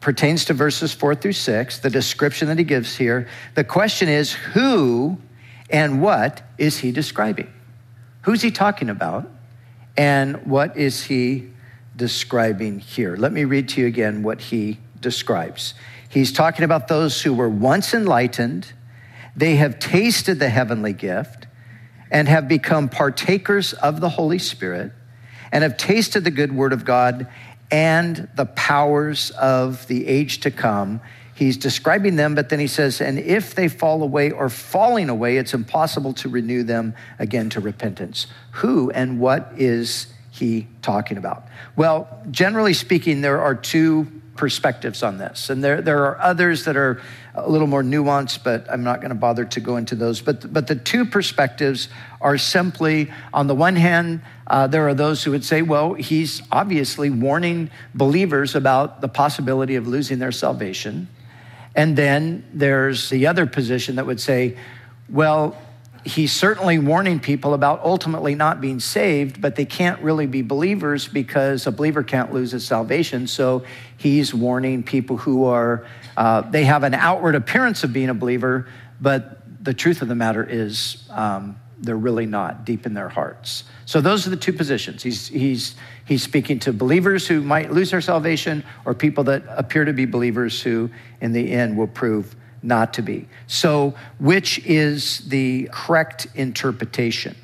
pertains 0.00 0.44
to 0.44 0.54
verses 0.54 0.92
four 0.92 1.14
through 1.14 1.32
six, 1.32 1.78
the 1.78 1.90
description 1.90 2.48
that 2.48 2.58
he 2.58 2.64
gives 2.64 2.96
here. 2.96 3.28
The 3.54 3.64
question 3.64 4.08
is 4.08 4.32
who 4.32 5.18
and 5.70 6.00
what 6.00 6.42
is 6.58 6.78
he 6.78 6.92
describing? 6.92 7.52
Who's 8.22 8.42
he 8.42 8.50
talking 8.50 8.88
about? 8.90 9.28
And 9.96 10.46
what 10.46 10.76
is 10.76 11.04
he 11.04 11.50
describing 11.96 12.78
here? 12.78 13.16
Let 13.16 13.32
me 13.32 13.44
read 13.44 13.68
to 13.70 13.80
you 13.80 13.86
again 13.86 14.22
what 14.22 14.40
he 14.40 14.78
describes. 15.00 15.74
He's 16.16 16.32
talking 16.32 16.64
about 16.64 16.88
those 16.88 17.20
who 17.20 17.34
were 17.34 17.50
once 17.50 17.92
enlightened, 17.92 18.72
they 19.36 19.56
have 19.56 19.78
tasted 19.78 20.38
the 20.38 20.48
heavenly 20.48 20.94
gift 20.94 21.46
and 22.10 22.26
have 22.26 22.48
become 22.48 22.88
partakers 22.88 23.74
of 23.74 24.00
the 24.00 24.08
Holy 24.08 24.38
Spirit 24.38 24.92
and 25.52 25.62
have 25.62 25.76
tasted 25.76 26.24
the 26.24 26.30
good 26.30 26.52
word 26.54 26.72
of 26.72 26.86
God 26.86 27.26
and 27.70 28.30
the 28.34 28.46
powers 28.46 29.30
of 29.32 29.86
the 29.88 30.06
age 30.06 30.40
to 30.40 30.50
come. 30.50 31.02
He's 31.34 31.58
describing 31.58 32.16
them, 32.16 32.34
but 32.34 32.48
then 32.48 32.60
he 32.60 32.66
says, 32.66 33.02
and 33.02 33.18
if 33.18 33.54
they 33.54 33.68
fall 33.68 34.02
away 34.02 34.30
or 34.30 34.48
falling 34.48 35.10
away, 35.10 35.36
it's 35.36 35.52
impossible 35.52 36.14
to 36.14 36.30
renew 36.30 36.62
them 36.62 36.94
again 37.18 37.50
to 37.50 37.60
repentance. 37.60 38.26
Who 38.52 38.90
and 38.90 39.20
what 39.20 39.52
is 39.58 40.06
he 40.30 40.66
talking 40.80 41.18
about? 41.18 41.46
Well, 41.76 42.08
generally 42.30 42.72
speaking, 42.72 43.20
there 43.20 43.42
are 43.42 43.54
two 43.54 44.15
perspectives 44.36 45.02
on 45.02 45.18
this. 45.18 45.50
And 45.50 45.62
there, 45.62 45.80
there 45.80 46.04
are 46.04 46.20
others 46.20 46.64
that 46.64 46.76
are 46.76 47.00
a 47.34 47.48
little 47.48 47.66
more 47.66 47.82
nuanced, 47.82 48.44
but 48.44 48.70
I'm 48.70 48.84
not 48.84 49.00
going 49.00 49.10
to 49.10 49.14
bother 49.16 49.44
to 49.44 49.60
go 49.60 49.76
into 49.76 49.94
those. 49.94 50.20
But, 50.20 50.52
but 50.52 50.66
the 50.66 50.76
two 50.76 51.04
perspectives 51.04 51.88
are 52.20 52.38
simply 52.38 53.12
on 53.32 53.46
the 53.46 53.54
one 53.54 53.76
hand, 53.76 54.22
uh, 54.46 54.66
there 54.66 54.86
are 54.88 54.94
those 54.94 55.24
who 55.24 55.30
would 55.32 55.44
say, 55.44 55.62
well, 55.62 55.94
he's 55.94 56.42
obviously 56.52 57.10
warning 57.10 57.70
believers 57.94 58.54
about 58.54 59.00
the 59.00 59.08
possibility 59.08 59.76
of 59.76 59.86
losing 59.86 60.18
their 60.18 60.32
salvation. 60.32 61.08
And 61.74 61.96
then 61.96 62.44
there's 62.52 63.10
the 63.10 63.26
other 63.26 63.46
position 63.46 63.96
that 63.96 64.06
would 64.06 64.20
say, 64.20 64.56
well, 65.08 65.56
he's 66.06 66.32
certainly 66.32 66.78
warning 66.78 67.18
people 67.18 67.52
about 67.52 67.82
ultimately 67.82 68.36
not 68.36 68.60
being 68.60 68.78
saved, 68.78 69.40
but 69.40 69.56
they 69.56 69.64
can't 69.64 70.00
really 70.00 70.26
be 70.26 70.40
believers 70.40 71.08
because 71.08 71.66
a 71.66 71.72
believer 71.72 72.04
can't 72.04 72.32
lose 72.32 72.52
his 72.52 72.64
salvation. 72.64 73.26
So 73.26 73.64
he's 73.96 74.32
warning 74.32 74.84
people 74.84 75.16
who 75.16 75.46
are, 75.46 75.84
uh, 76.16 76.42
they 76.42 76.64
have 76.64 76.84
an 76.84 76.94
outward 76.94 77.34
appearance 77.34 77.82
of 77.82 77.92
being 77.92 78.08
a 78.08 78.14
believer, 78.14 78.68
but 79.00 79.42
the 79.64 79.74
truth 79.74 80.00
of 80.00 80.06
the 80.06 80.14
matter 80.14 80.44
is 80.48 81.04
um, 81.10 81.58
they're 81.78 81.96
really 81.96 82.26
not 82.26 82.64
deep 82.64 82.86
in 82.86 82.94
their 82.94 83.08
hearts. 83.08 83.64
So 83.84 84.00
those 84.00 84.28
are 84.28 84.30
the 84.30 84.36
two 84.36 84.52
positions. 84.52 85.02
He's, 85.02 85.26
he's, 85.26 85.74
he's 86.04 86.22
speaking 86.22 86.60
to 86.60 86.72
believers 86.72 87.26
who 87.26 87.40
might 87.40 87.72
lose 87.72 87.90
their 87.90 88.00
salvation 88.00 88.62
or 88.84 88.94
people 88.94 89.24
that 89.24 89.42
appear 89.48 89.84
to 89.84 89.92
be 89.92 90.06
believers 90.06 90.62
who, 90.62 90.88
in 91.20 91.32
the 91.32 91.50
end, 91.50 91.76
will 91.76 91.88
prove 91.88 92.36
not 92.62 92.94
to 92.94 93.02
be. 93.02 93.28
So, 93.46 93.94
which 94.18 94.58
is 94.66 95.20
the 95.28 95.68
correct 95.72 96.26
interpretation? 96.34 97.36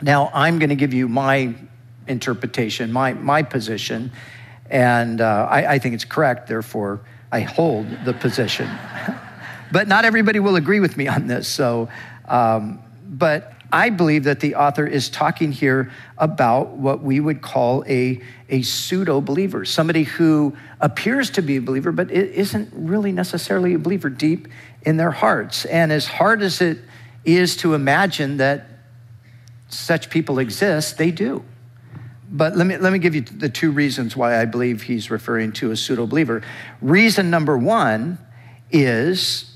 Now, 0.00 0.30
I'm 0.32 0.58
going 0.58 0.70
to 0.70 0.76
give 0.76 0.94
you 0.94 1.08
my 1.08 1.54
interpretation, 2.06 2.92
my, 2.92 3.14
my 3.14 3.42
position, 3.42 4.12
and 4.70 5.20
uh, 5.20 5.48
I, 5.50 5.74
I 5.74 5.78
think 5.78 5.94
it's 5.94 6.04
correct, 6.04 6.46
therefore, 6.46 7.00
I 7.32 7.40
hold 7.40 7.86
the 8.04 8.12
position. 8.12 8.70
but 9.72 9.88
not 9.88 10.04
everybody 10.04 10.40
will 10.40 10.56
agree 10.56 10.80
with 10.80 10.96
me 10.96 11.08
on 11.08 11.26
this. 11.26 11.48
So, 11.48 11.88
um, 12.26 12.80
but 13.04 13.52
I 13.70 13.90
believe 13.90 14.24
that 14.24 14.40
the 14.40 14.54
author 14.54 14.86
is 14.86 15.10
talking 15.10 15.52
here 15.52 15.92
about 16.16 16.70
what 16.70 17.02
we 17.02 17.20
would 17.20 17.42
call 17.42 17.84
a, 17.86 18.20
a 18.48 18.62
pseudo 18.62 19.20
believer, 19.20 19.64
somebody 19.64 20.04
who 20.04 20.56
appears 20.80 21.30
to 21.30 21.42
be 21.42 21.56
a 21.56 21.60
believer, 21.60 21.92
but 21.92 22.10
it 22.10 22.30
isn't 22.32 22.70
really 22.74 23.12
necessarily 23.12 23.74
a 23.74 23.78
believer 23.78 24.08
deep 24.08 24.48
in 24.82 24.96
their 24.96 25.10
hearts. 25.10 25.66
And 25.66 25.92
as 25.92 26.06
hard 26.06 26.42
as 26.42 26.60
it 26.62 26.78
is 27.24 27.56
to 27.58 27.74
imagine 27.74 28.38
that 28.38 28.66
such 29.68 30.08
people 30.08 30.38
exist, 30.38 30.96
they 30.96 31.10
do. 31.10 31.44
But 32.30 32.56
let 32.56 32.66
me, 32.66 32.76
let 32.76 32.92
me 32.92 32.98
give 32.98 33.14
you 33.14 33.22
the 33.22 33.48
two 33.48 33.70
reasons 33.70 34.16
why 34.16 34.40
I 34.40 34.44
believe 34.46 34.82
he's 34.82 35.10
referring 35.10 35.52
to 35.52 35.70
a 35.70 35.76
pseudo 35.76 36.06
believer. 36.06 36.42
Reason 36.80 37.30
number 37.30 37.56
one 37.56 38.18
is 38.70 39.47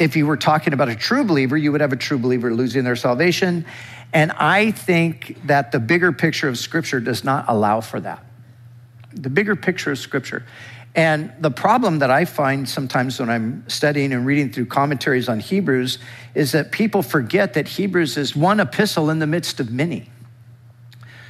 if 0.00 0.16
you 0.16 0.26
were 0.26 0.38
talking 0.38 0.72
about 0.72 0.88
a 0.88 0.96
true 0.96 1.24
believer, 1.24 1.56
you 1.56 1.70
would 1.70 1.82
have 1.82 1.92
a 1.92 1.96
true 1.96 2.18
believer 2.18 2.52
losing 2.52 2.84
their 2.84 2.96
salvation. 2.96 3.66
And 4.14 4.32
I 4.32 4.70
think 4.70 5.36
that 5.44 5.72
the 5.72 5.78
bigger 5.78 6.10
picture 6.10 6.48
of 6.48 6.58
Scripture 6.58 7.00
does 7.00 7.22
not 7.22 7.44
allow 7.48 7.82
for 7.82 8.00
that. 8.00 8.24
The 9.12 9.28
bigger 9.28 9.54
picture 9.54 9.92
of 9.92 9.98
Scripture. 9.98 10.44
And 10.94 11.32
the 11.38 11.50
problem 11.50 11.98
that 12.00 12.10
I 12.10 12.24
find 12.24 12.66
sometimes 12.68 13.20
when 13.20 13.28
I'm 13.28 13.68
studying 13.68 14.12
and 14.12 14.24
reading 14.24 14.50
through 14.50 14.66
commentaries 14.66 15.28
on 15.28 15.38
Hebrews 15.38 15.98
is 16.34 16.52
that 16.52 16.72
people 16.72 17.02
forget 17.02 17.52
that 17.54 17.68
Hebrews 17.68 18.16
is 18.16 18.34
one 18.34 18.58
epistle 18.58 19.10
in 19.10 19.18
the 19.18 19.26
midst 19.26 19.60
of 19.60 19.70
many. 19.70 20.10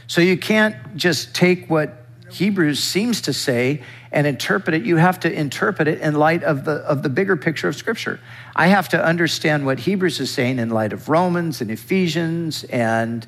So 0.07 0.21
you 0.21 0.39
can't 0.39 0.97
just 0.97 1.35
take 1.35 1.69
what 1.69 2.00
Hebrews 2.33 2.83
seems 2.83 3.21
to 3.23 3.33
say 3.33 3.83
and 4.13 4.27
interpret 4.27 4.75
it, 4.75 4.85
you 4.85 4.97
have 4.97 5.21
to 5.21 5.33
interpret 5.33 5.87
it 5.89 6.01
in 6.01 6.15
light 6.15 6.43
of 6.43 6.65
the, 6.65 6.73
of 6.73 7.03
the 7.03 7.09
bigger 7.09 7.37
picture 7.37 7.69
of 7.69 7.77
Scripture. 7.77 8.21
I 8.57 8.69
have 8.69 8.89
to 8.91 9.05
understand 9.05 9.67
what 9.67 9.81
Hebrews 9.81 10.21
is 10.21 10.31
saying 10.31 10.59
in 10.59 10.71
light 10.71 10.93
of 10.93 11.09
Romans 11.09 11.61
and 11.61 11.71
Ephesians 11.71 12.65
and 12.65 13.27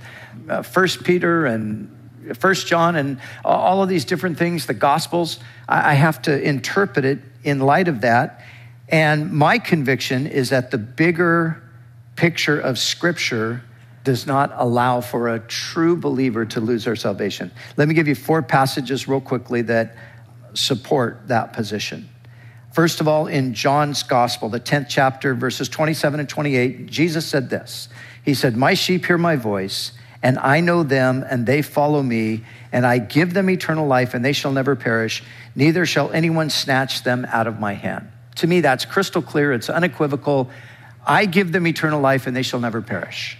uh, 0.48 0.62
First 0.62 1.04
Peter 1.04 1.46
and 1.46 1.96
First 2.38 2.66
John 2.66 2.96
and 2.96 3.18
all 3.44 3.82
of 3.82 3.88
these 3.88 4.04
different 4.04 4.38
things, 4.38 4.66
the 4.66 4.74
Gospels. 4.74 5.38
I 5.68 5.94
have 5.94 6.22
to 6.22 6.40
interpret 6.40 7.04
it 7.04 7.18
in 7.44 7.60
light 7.60 7.88
of 7.88 8.00
that. 8.02 8.44
And 8.88 9.32
my 9.32 9.58
conviction 9.58 10.26
is 10.26 10.50
that 10.50 10.70
the 10.70 10.78
bigger 10.78 11.62
picture 12.16 12.60
of 12.60 12.78
Scripture 12.78 13.62
does 14.04 14.26
not 14.26 14.52
allow 14.56 15.00
for 15.00 15.28
a 15.28 15.38
true 15.38 15.96
believer 15.96 16.44
to 16.44 16.60
lose 16.60 16.84
their 16.84 16.96
salvation. 16.96 17.50
Let 17.76 17.88
me 17.88 17.94
give 17.94 18.08
you 18.08 18.14
four 18.14 18.42
passages 18.42 19.06
real 19.06 19.20
quickly 19.20 19.62
that 19.62 19.96
support 20.54 21.28
that 21.28 21.52
position. 21.52 22.08
First 22.72 23.00
of 23.00 23.08
all, 23.08 23.26
in 23.26 23.52
John's 23.52 24.02
Gospel, 24.02 24.48
the 24.48 24.60
10th 24.60 24.86
chapter, 24.88 25.34
verses 25.34 25.68
27 25.68 26.20
and 26.20 26.28
28, 26.28 26.86
Jesus 26.86 27.26
said 27.26 27.50
this 27.50 27.88
He 28.24 28.34
said, 28.34 28.56
My 28.56 28.74
sheep 28.74 29.04
hear 29.04 29.18
my 29.18 29.36
voice, 29.36 29.92
and 30.22 30.38
I 30.38 30.60
know 30.60 30.82
them, 30.82 31.24
and 31.28 31.46
they 31.46 31.60
follow 31.62 32.02
me, 32.02 32.44
and 32.72 32.86
I 32.86 32.98
give 32.98 33.34
them 33.34 33.50
eternal 33.50 33.86
life, 33.86 34.14
and 34.14 34.24
they 34.24 34.32
shall 34.32 34.52
never 34.52 34.74
perish, 34.74 35.22
neither 35.54 35.84
shall 35.84 36.10
anyone 36.12 36.48
snatch 36.48 37.02
them 37.04 37.26
out 37.28 37.46
of 37.46 37.60
my 37.60 37.74
hand. 37.74 38.10
To 38.36 38.46
me, 38.46 38.62
that's 38.62 38.86
crystal 38.86 39.20
clear, 39.20 39.52
it's 39.52 39.68
unequivocal. 39.68 40.48
I 41.06 41.26
give 41.26 41.52
them 41.52 41.66
eternal 41.66 42.00
life, 42.00 42.26
and 42.26 42.34
they 42.34 42.42
shall 42.42 42.60
never 42.60 42.80
perish. 42.80 43.36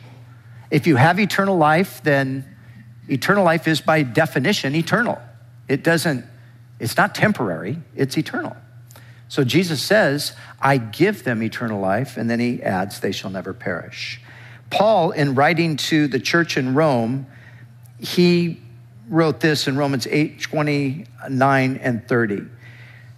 If 0.72 0.86
you 0.86 0.96
have 0.96 1.20
eternal 1.20 1.58
life, 1.58 2.02
then 2.02 2.46
eternal 3.06 3.44
life 3.44 3.68
is 3.68 3.82
by 3.82 4.02
definition 4.02 4.74
eternal. 4.74 5.20
It 5.68 5.84
doesn't, 5.84 6.24
it's 6.80 6.96
not 6.96 7.14
temporary, 7.14 7.78
it's 7.94 8.16
eternal. 8.16 8.56
So 9.28 9.44
Jesus 9.44 9.82
says, 9.82 10.34
I 10.62 10.78
give 10.78 11.24
them 11.24 11.42
eternal 11.42 11.78
life, 11.78 12.16
and 12.16 12.30
then 12.30 12.40
he 12.40 12.62
adds, 12.62 13.00
they 13.00 13.12
shall 13.12 13.28
never 13.28 13.52
perish. 13.52 14.18
Paul, 14.70 15.10
in 15.10 15.34
writing 15.34 15.76
to 15.76 16.08
the 16.08 16.18
church 16.18 16.56
in 16.56 16.74
Rome, 16.74 17.26
he 17.98 18.58
wrote 19.10 19.40
this 19.40 19.68
in 19.68 19.76
Romans 19.76 20.06
8 20.06 20.40
29 20.40 21.76
and 21.82 22.08
30. 22.08 22.46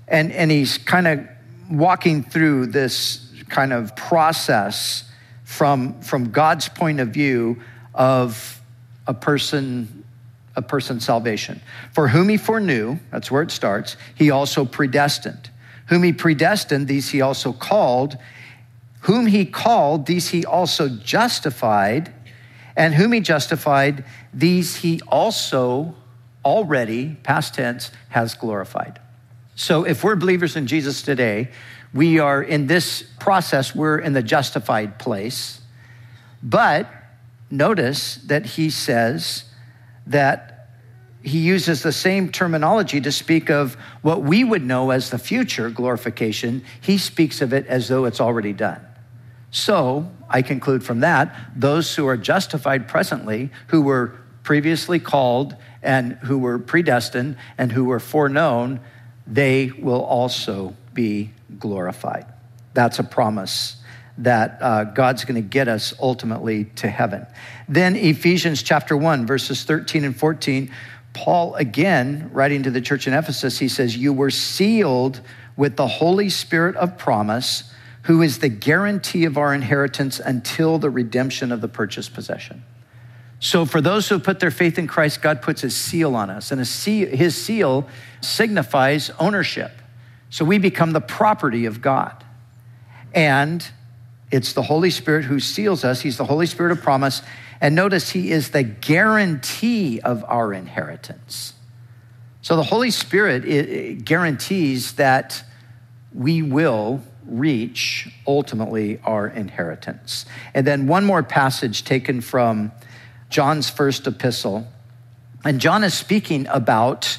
And, 0.09 0.33
and 0.33 0.51
he's 0.51 0.77
kind 0.79 1.07
of 1.07 1.21
walking 1.71 2.25
through 2.25 2.67
this 2.67 3.33
kind 3.49 3.73
of 3.73 3.95
process 3.95 5.05
from, 5.45 6.01
from 6.01 6.31
God's 6.31 6.69
point 6.69 7.01
of 7.01 7.09
view 7.09 7.63
of 7.95 8.61
a 9.07 9.15
person 9.15 10.05
a 10.57 10.63
person's 10.63 11.05
salvation. 11.05 11.61
For 11.93 12.09
whom 12.09 12.29
he 12.29 12.37
foreknew, 12.37 12.99
that's 13.11 13.31
where 13.31 13.43
it 13.43 13.51
starts, 13.51 13.97
he 14.15 14.31
also 14.31 14.65
predestined. 14.65 15.51
Whom 15.87 16.03
he 16.03 16.13
predestined, 16.13 16.89
these 16.89 17.11
he 17.11 17.21
also 17.21 17.53
called. 17.53 18.17
Whom 19.01 19.27
he 19.27 19.45
called, 19.45 20.07
these 20.07 20.29
he 20.29 20.47
also 20.47 20.89
justified. 20.89 22.13
And 22.77 22.95
whom 22.95 23.13
he 23.13 23.21
justified, 23.21 24.05
these 24.33 24.77
he 24.77 25.01
also 25.09 25.95
already, 26.45 27.17
past 27.23 27.55
tense, 27.55 27.91
has 28.11 28.35
glorified. 28.35 29.01
So 29.57 29.85
if 29.85 30.03
we're 30.03 30.17
believers 30.17 30.57
in 30.57 30.67
Jesus 30.67 31.03
today, 31.03 31.51
we 31.95 32.19
are 32.19 32.43
in 32.43 32.67
this 32.67 33.05
process, 33.21 33.75
we're 33.75 33.99
in 33.99 34.13
the 34.13 34.23
justified 34.23 34.99
place. 34.99 35.61
But 36.43 36.91
notice 37.51 38.17
that 38.27 38.45
he 38.45 38.69
says 38.69 39.45
that 40.09 40.69
he 41.23 41.39
uses 41.39 41.83
the 41.83 41.93
same 41.93 42.31
terminology 42.31 43.01
to 43.01 43.11
speak 43.11 43.49
of 43.49 43.77
what 44.03 44.23
we 44.23 44.45
would 44.45 44.63
know 44.63 44.91
as 44.91 45.09
the 45.09 45.19
future 45.19 45.71
glorification. 45.71 46.63
He 46.83 46.99
speaks 46.99 47.41
of 47.41 47.55
it 47.55 47.67
as 47.67 47.89
though 47.89 48.05
it's 48.05 48.21
already 48.21 48.53
done. 48.53 48.85
So 49.51 50.11
I 50.29 50.43
conclude 50.43 50.85
from 50.85 51.01
that 51.01 51.35
those 51.57 51.95
who 51.95 52.07
are 52.09 52.17
justified 52.17 52.89
presently, 52.89 53.51
who 53.69 53.81
were 53.81 54.17
previously 54.43 54.99
called 54.99 55.57
and 55.83 56.15
who 56.25 56.39
were 56.39 56.59
predestined 56.59 57.37
and 57.57 57.73
who 57.73 57.85
were 57.85 58.01
foreknown, 58.01 58.81
they 59.27 59.71
will 59.79 60.03
also 60.03 60.75
be 60.93 61.31
glorified. 61.65 62.27
That's 62.75 62.99
a 62.99 63.05
promise 63.05 63.77
that 64.19 64.59
uh, 64.61 64.85
God's 64.85 65.25
going 65.25 65.43
to 65.43 65.49
get 65.49 65.67
us 65.67 65.95
ultimately 65.99 66.67
to 66.77 66.89
heaven. 66.91 67.27
Then, 67.71 67.97
Ephesians 67.97 68.63
chapter 68.63 68.95
1, 68.95 69.27
verses 69.27 69.65
13 69.65 70.05
and 70.05 70.15
14, 70.15 70.71
Paul 71.15 71.55
again, 71.55 72.29
writing 72.35 72.65
to 72.65 72.71
the 72.71 72.83
church 72.83 73.07
in 73.07 73.15
Ephesus, 73.15 73.59
he 73.59 73.69
says, 73.69 73.97
You 73.97 74.13
were 74.13 74.31
sealed 74.31 75.23
with 75.57 75.77
the 75.77 75.87
Holy 75.87 76.29
Spirit 76.29 76.77
of 76.77 76.99
promise, 76.99 77.73
who 78.03 78.21
is 78.21 78.41
the 78.41 78.51
guarantee 78.51 79.25
of 79.25 79.39
our 79.39 79.55
inheritance 79.55 80.21
until 80.21 80.79
the 80.79 80.91
redemption 80.91 81.51
of 81.51 81.63
the 81.63 81.69
purchased 81.69 82.13
possession. 82.13 82.63
So, 83.41 83.65
for 83.65 83.81
those 83.81 84.07
who 84.07 84.17
have 84.17 84.25
put 84.25 84.39
their 84.39 84.51
faith 84.51 84.79
in 84.79 84.87
Christ, 84.87 85.23
God 85.23 85.41
puts 85.41 85.63
his 85.63 85.75
seal 85.75 86.15
on 86.15 86.29
us, 86.29 86.53
and 86.53 86.67
seal, 86.69 87.09
his 87.09 87.43
seal 87.43 87.89
signifies 88.21 89.11
ownership. 89.19 89.73
So 90.35 90.45
we 90.45 90.59
become 90.59 90.91
the 90.91 91.01
property 91.01 91.67
of 91.67 91.81
God. 91.81 92.25
And 93.15 93.65
it's 94.33 94.53
the 94.53 94.63
Holy 94.63 94.91
Spirit 94.91 95.25
who 95.25 95.39
seals 95.39 95.85
us. 95.85 96.01
He's 96.01 96.17
the 96.17 96.25
Holy 96.25 96.47
Spirit 96.47 96.73
of 96.73 96.83
promise. 96.83 97.23
And 97.61 97.77
notice 97.77 98.11
he 98.11 98.33
is 98.33 98.51
the 98.51 98.65
guarantee 98.65 100.01
of 100.01 100.25
our 100.25 100.53
inheritance. 100.53 101.53
So 102.43 102.57
the 102.57 102.65
Holy 102.65 102.91
Spirit 102.91 104.05
guarantees 104.05 104.95
that 104.95 105.41
we 106.13 106.43
will 106.43 107.01
reach 107.25 108.09
ultimately 108.27 108.99
our 109.05 109.29
inheritance. 109.29 110.27
And 110.53 110.67
then 110.67 110.89
one 110.89 111.05
more 111.05 111.23
passage 111.23 111.85
taken 111.85 112.21
from 112.21 112.73
John's 113.31 113.71
first 113.71 114.09
epistle. 114.09 114.67
And 115.45 115.61
John 115.61 115.85
is 115.85 115.95
speaking 115.95 116.49
about 116.49 117.19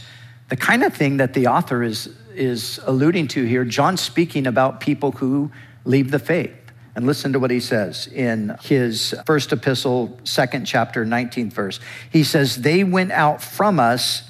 the 0.50 0.58
kind 0.58 0.84
of 0.84 0.94
thing 0.94 1.16
that 1.16 1.34
the 1.34 1.48
author 1.48 1.82
is 1.82 2.10
is 2.36 2.80
alluding 2.84 3.28
to 3.30 3.44
here, 3.44 3.66
John 3.66 3.98
speaking 3.98 4.48
about 4.48 4.80
people 4.80 5.12
who 5.14 5.52
leave 5.84 6.12
the 6.12 6.20
faith. 6.20 6.54
And 6.96 7.06
listen 7.06 7.34
to 7.34 7.40
what 7.40 7.52
he 7.52 7.60
says 7.60 8.08
in 8.08 8.56
his 8.64 9.14
first 9.26 9.52
epistle, 9.52 10.18
second 10.24 10.66
chapter, 10.66 11.06
19th 11.06 11.52
verse. 11.52 11.80
He 12.10 12.24
says, 12.24 12.56
They 12.56 12.86
went 12.86 13.12
out 13.12 13.44
from 13.44 13.82
us, 13.82 14.24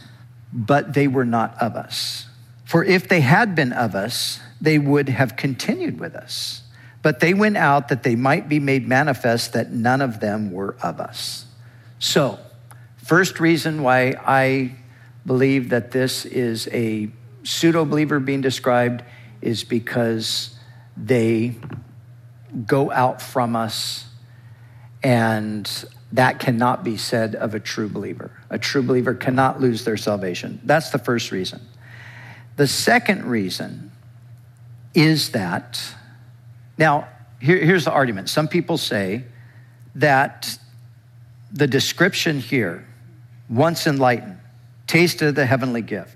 but 0.51 0.93
they 0.93 1.07
were 1.07 1.25
not 1.25 1.61
of 1.61 1.75
us. 1.75 2.27
For 2.63 2.83
if 2.83 3.07
they 3.07 3.21
had 3.21 3.53
been 3.53 3.71
of 3.71 3.93
us, 3.93 4.39
they 4.59 4.79
would 4.79 5.09
have 5.09 5.35
continued 5.35 5.99
with 5.99 6.15
us. 6.15 6.63
But 7.03 7.19
they 7.19 7.35
went 7.35 7.55
out 7.55 7.89
that 7.89 8.01
they 8.01 8.15
might 8.15 8.49
be 8.49 8.59
made 8.59 8.87
manifest 8.87 9.53
that 9.53 9.71
none 9.71 10.01
of 10.01 10.19
them 10.19 10.51
were 10.51 10.75
of 10.81 10.99
us. 10.99 11.45
So, 11.99 12.39
first 12.97 13.39
reason 13.39 13.83
why 13.83 14.15
I 14.25 14.75
believe 15.23 15.69
that 15.69 15.91
this 15.91 16.25
is 16.25 16.67
a 16.71 17.11
pseudo 17.45 17.85
believer 17.85 18.19
being 18.19 18.41
described 18.41 19.03
is 19.41 19.63
because 19.63 20.57
they 20.97 21.55
go 22.65 22.91
out 22.91 23.21
from 23.21 23.55
us, 23.55 24.05
and 25.03 25.85
that 26.11 26.39
cannot 26.39 26.83
be 26.83 26.97
said 26.97 27.35
of 27.35 27.53
a 27.53 27.59
true 27.59 27.89
believer. 27.89 28.31
A 28.49 28.57
true 28.57 28.81
believer 28.81 29.13
cannot 29.13 29.61
lose 29.61 29.83
their 29.85 29.97
salvation. 29.97 30.59
That's 30.63 30.89
the 30.89 30.99
first 30.99 31.31
reason. 31.31 31.61
The 32.55 32.67
second 32.67 33.25
reason 33.25 33.91
is 34.93 35.31
that, 35.31 35.79
now, 36.77 37.07
here, 37.41 37.57
here's 37.57 37.85
the 37.85 37.91
argument. 37.91 38.29
Some 38.29 38.47
people 38.47 38.77
say 38.77 39.25
that 39.95 40.57
the 41.51 41.67
description 41.67 42.39
here, 42.39 42.87
once 43.49 43.85
enlightened, 43.85 44.37
tasted 44.87 45.35
the 45.35 45.45
heavenly 45.45 45.81
gift, 45.81 46.14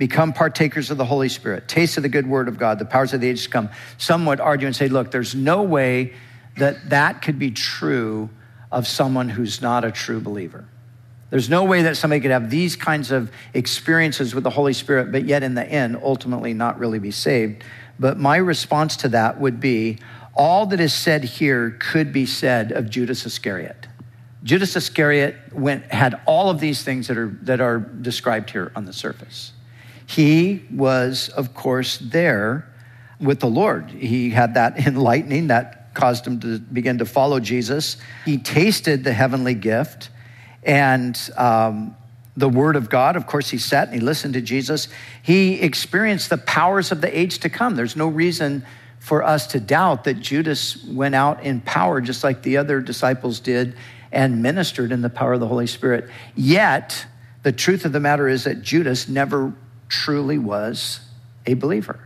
become 0.00 0.32
partakers 0.32 0.90
of 0.90 0.96
the 0.96 1.04
Holy 1.04 1.28
Spirit, 1.28 1.68
taste 1.68 1.98
of 1.98 2.02
the 2.02 2.08
good 2.08 2.26
word 2.26 2.48
of 2.48 2.56
God, 2.56 2.78
the 2.78 2.86
powers 2.86 3.12
of 3.12 3.20
the 3.20 3.28
ages 3.28 3.44
to 3.44 3.50
come. 3.50 3.68
Some 3.98 4.24
would 4.24 4.40
argue 4.40 4.66
and 4.66 4.74
say, 4.74 4.88
look, 4.88 5.10
there's 5.10 5.34
no 5.34 5.62
way 5.62 6.14
that 6.56 6.88
that 6.88 7.20
could 7.20 7.38
be 7.38 7.50
true 7.50 8.30
of 8.72 8.86
someone 8.86 9.28
who's 9.28 9.60
not 9.60 9.84
a 9.84 9.92
true 9.92 10.18
believer. 10.18 10.64
There's 11.28 11.50
no 11.50 11.64
way 11.64 11.82
that 11.82 11.98
somebody 11.98 12.22
could 12.22 12.30
have 12.30 12.48
these 12.48 12.76
kinds 12.76 13.10
of 13.10 13.30
experiences 13.52 14.34
with 14.34 14.42
the 14.42 14.48
Holy 14.48 14.72
Spirit, 14.72 15.12
but 15.12 15.26
yet 15.26 15.42
in 15.42 15.54
the 15.54 15.66
end, 15.66 15.98
ultimately 16.02 16.54
not 16.54 16.78
really 16.78 16.98
be 16.98 17.10
saved. 17.10 17.62
But 17.98 18.18
my 18.18 18.38
response 18.38 18.96
to 18.96 19.10
that 19.10 19.38
would 19.38 19.60
be 19.60 19.98
all 20.34 20.64
that 20.64 20.80
is 20.80 20.94
said 20.94 21.24
here 21.24 21.76
could 21.78 22.10
be 22.10 22.24
said 22.24 22.72
of 22.72 22.88
Judas 22.88 23.26
Iscariot. 23.26 23.86
Judas 24.44 24.74
Iscariot 24.76 25.36
went, 25.52 25.84
had 25.92 26.18
all 26.24 26.48
of 26.48 26.58
these 26.58 26.82
things 26.82 27.08
that 27.08 27.18
are, 27.18 27.36
that 27.42 27.60
are 27.60 27.80
described 27.80 28.48
here 28.48 28.72
on 28.74 28.86
the 28.86 28.94
surface. 28.94 29.52
He 30.10 30.64
was, 30.72 31.28
of 31.28 31.54
course, 31.54 31.98
there 31.98 32.68
with 33.20 33.38
the 33.38 33.46
Lord. 33.46 33.90
He 33.90 34.30
had 34.30 34.54
that 34.54 34.76
enlightening 34.86 35.46
that 35.48 35.94
caused 35.94 36.26
him 36.26 36.40
to 36.40 36.58
begin 36.58 36.98
to 36.98 37.04
follow 37.04 37.38
Jesus. 37.38 37.96
He 38.24 38.36
tasted 38.36 39.04
the 39.04 39.12
heavenly 39.12 39.54
gift, 39.54 40.10
and 40.64 41.16
um, 41.36 41.96
the 42.36 42.48
Word 42.48 42.74
of 42.74 42.90
God. 42.90 43.14
Of 43.14 43.28
course, 43.28 43.50
he 43.50 43.58
sat 43.58 43.86
and 43.86 43.94
he 43.94 44.00
listened 44.00 44.34
to 44.34 44.40
Jesus. 44.40 44.88
He 45.22 45.60
experienced 45.60 46.28
the 46.28 46.38
powers 46.38 46.90
of 46.90 47.02
the 47.02 47.16
age 47.16 47.38
to 47.38 47.48
come. 47.48 47.76
There's 47.76 47.94
no 47.94 48.08
reason 48.08 48.64
for 48.98 49.22
us 49.22 49.46
to 49.48 49.60
doubt 49.60 50.02
that 50.04 50.14
Judas 50.14 50.84
went 50.86 51.14
out 51.14 51.44
in 51.44 51.60
power 51.60 52.00
just 52.00 52.24
like 52.24 52.42
the 52.42 52.56
other 52.56 52.80
disciples 52.80 53.38
did 53.38 53.76
and 54.10 54.42
ministered 54.42 54.90
in 54.90 55.02
the 55.02 55.08
power 55.08 55.34
of 55.34 55.40
the 55.40 55.46
Holy 55.46 55.68
Spirit. 55.68 56.10
Yet, 56.34 57.06
the 57.44 57.52
truth 57.52 57.84
of 57.84 57.92
the 57.92 58.00
matter 58.00 58.26
is 58.26 58.42
that 58.42 58.60
Judas 58.60 59.08
never 59.08 59.54
truly 59.90 60.38
was 60.38 61.00
a 61.44 61.54
believer. 61.54 62.00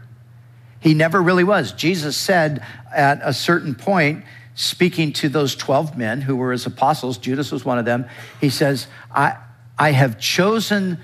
He 0.81 0.94
never 0.94 1.23
really 1.23 1.44
was. 1.44 1.73
Jesus 1.73 2.16
said 2.16 2.64
at 2.94 3.20
a 3.23 3.33
certain 3.33 3.75
point, 3.75 4.25
speaking 4.55 5.12
to 5.14 5.29
those 5.29 5.55
12 5.55 5.97
men 5.97 6.20
who 6.20 6.37
were 6.37 6.53
his 6.53 6.66
apostles, 6.66 7.18
Judas 7.18 7.53
was 7.53 7.64
one 7.64 7.79
of 7.79 7.85
them, 7.85 8.07
he 8.40 8.51
says, 8.51 8.88
I, 9.12 9.37
I 9.79 9.92
have 9.92 10.18
chosen 10.18 10.99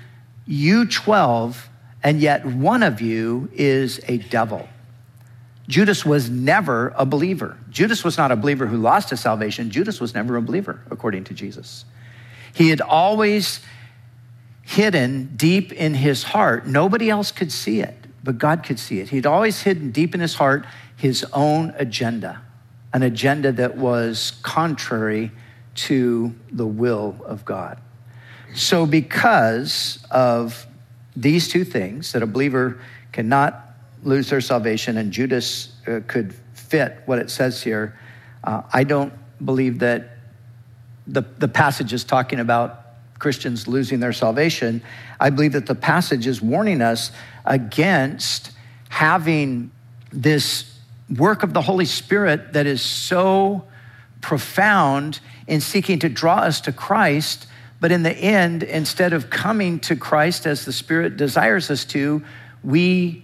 you 0.45 0.85
12, 0.85 1.69
and 2.03 2.19
yet 2.19 2.45
one 2.45 2.83
of 2.83 3.01
you 3.01 3.49
is 3.53 3.99
a 4.07 4.17
devil. 4.17 4.67
Judas 5.67 6.05
was 6.05 6.29
never 6.29 6.93
a 6.97 7.05
believer. 7.05 7.57
Judas 7.69 8.03
was 8.03 8.17
not 8.17 8.31
a 8.31 8.35
believer 8.35 8.67
who 8.67 8.77
lost 8.77 9.09
his 9.09 9.19
salvation. 9.19 9.69
Judas 9.69 10.01
was 10.01 10.13
never 10.13 10.35
a 10.35 10.41
believer, 10.41 10.81
according 10.89 11.23
to 11.25 11.33
Jesus. 11.33 11.85
He 12.53 12.69
had 12.69 12.81
always 12.81 13.61
hidden 14.61 15.33
deep 15.35 15.71
in 15.71 15.93
his 15.93 16.23
heart. 16.23 16.67
Nobody 16.67 17.09
else 17.09 17.31
could 17.31 17.51
see 17.51 17.81
it, 17.81 17.95
but 18.23 18.37
God 18.37 18.63
could 18.63 18.79
see 18.79 18.99
it. 18.99 19.09
He'd 19.09 19.25
always 19.25 19.61
hidden 19.61 19.91
deep 19.91 20.13
in 20.13 20.21
his 20.21 20.35
heart 20.35 20.65
his 21.01 21.25
own 21.33 21.73
agenda, 21.77 22.39
an 22.93 23.01
agenda 23.01 23.51
that 23.51 23.75
was 23.75 24.33
contrary 24.43 25.31
to 25.73 26.33
the 26.51 26.67
will 26.67 27.15
of 27.25 27.43
God. 27.43 27.79
So, 28.53 28.85
because 28.85 29.97
of 30.11 30.67
these 31.15 31.47
two 31.47 31.63
things, 31.63 32.11
that 32.11 32.21
a 32.21 32.27
believer 32.27 32.79
cannot 33.11 33.65
lose 34.03 34.29
their 34.29 34.41
salvation, 34.41 34.97
and 34.97 35.11
Judas 35.11 35.71
uh, 35.87 36.01
could 36.05 36.35
fit 36.53 37.01
what 37.05 37.17
it 37.17 37.31
says 37.31 37.63
here, 37.63 37.97
uh, 38.43 38.61
I 38.71 38.83
don't 38.83 39.13
believe 39.43 39.79
that 39.79 40.17
the, 41.07 41.23
the 41.39 41.47
passage 41.47 41.93
is 41.93 42.03
talking 42.03 42.39
about 42.39 42.85
Christians 43.21 43.67
losing 43.67 43.99
their 43.99 44.13
salvation. 44.13 44.81
I 45.19 45.29
believe 45.29 45.51
that 45.51 45.67
the 45.67 45.75
passage 45.75 46.25
is 46.25 46.41
warning 46.41 46.81
us 46.81 47.11
against 47.45 48.51
having 48.89 49.69
this 50.11 50.79
work 51.15 51.43
of 51.43 51.53
the 51.53 51.61
Holy 51.61 51.85
Spirit 51.85 52.53
that 52.53 52.65
is 52.65 52.81
so 52.81 53.63
profound 54.21 55.19
in 55.45 55.61
seeking 55.61 55.99
to 55.99 56.09
draw 56.09 56.37
us 56.37 56.61
to 56.61 56.71
Christ. 56.71 57.45
But 57.79 57.91
in 57.91 58.01
the 58.01 58.11
end, 58.11 58.63
instead 58.63 59.13
of 59.13 59.29
coming 59.29 59.79
to 59.81 59.95
Christ 59.95 60.47
as 60.47 60.65
the 60.65 60.73
Spirit 60.73 61.15
desires 61.15 61.69
us 61.69 61.85
to, 61.85 62.23
we 62.63 63.23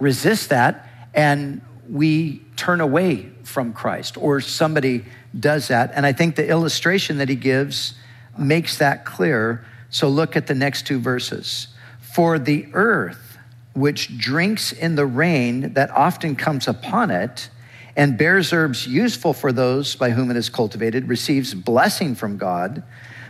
resist 0.00 0.48
that 0.48 0.88
and 1.14 1.60
we 1.88 2.42
turn 2.56 2.80
away 2.80 3.30
from 3.44 3.72
Christ, 3.72 4.16
or 4.16 4.40
somebody 4.40 5.04
does 5.38 5.68
that. 5.68 5.92
And 5.94 6.04
I 6.06 6.12
think 6.12 6.34
the 6.34 6.48
illustration 6.48 7.18
that 7.18 7.28
he 7.28 7.36
gives 7.36 7.94
makes 8.38 8.78
that 8.78 9.04
clear. 9.04 9.64
So 9.90 10.08
look 10.08 10.36
at 10.36 10.46
the 10.46 10.54
next 10.54 10.86
two 10.86 10.98
verses. 10.98 11.68
For 12.00 12.38
the 12.38 12.66
earth, 12.72 13.38
which 13.74 14.18
drinks 14.18 14.72
in 14.72 14.96
the 14.96 15.06
rain 15.06 15.74
that 15.74 15.90
often 15.90 16.36
comes 16.36 16.68
upon 16.68 17.10
it, 17.10 17.48
and 17.96 18.16
bears 18.16 18.52
herbs 18.52 18.86
useful 18.86 19.32
for 19.32 19.52
those 19.52 19.96
by 19.96 20.10
whom 20.10 20.30
it 20.30 20.36
is 20.36 20.48
cultivated, 20.48 21.08
receives 21.08 21.54
blessing 21.54 22.14
from 22.14 22.38
God. 22.38 22.82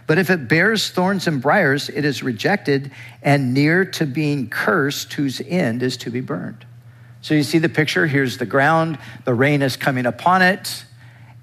But 0.07 0.19
if 0.19 0.31
it 0.31 0.49
bears 0.49 0.91
thorns 0.91 1.27
and 1.27 1.41
briars, 1.41 1.89
it 1.89 2.05
is 2.05 2.23
rejected 2.23 2.91
and 3.23 3.55
near 3.55 3.85
to 3.85 4.07
being 4.07 4.49
cursed, 4.49 5.13
whose 5.13 5.41
end 5.41 5.83
is 5.83 5.97
to 5.99 6.11
be 6.11 6.21
burned. 6.21 6.65
So 7.23 7.35
you 7.35 7.45
see 7.45 7.59
the 7.59 7.69
picture. 7.69 8.07
Here's 8.07 8.39
the 8.39 8.47
ground, 8.47 8.99
the 9.25 9.35
rain 9.35 9.63
is 9.63 9.77
coming 9.77 10.07
upon 10.07 10.43
it, 10.43 10.85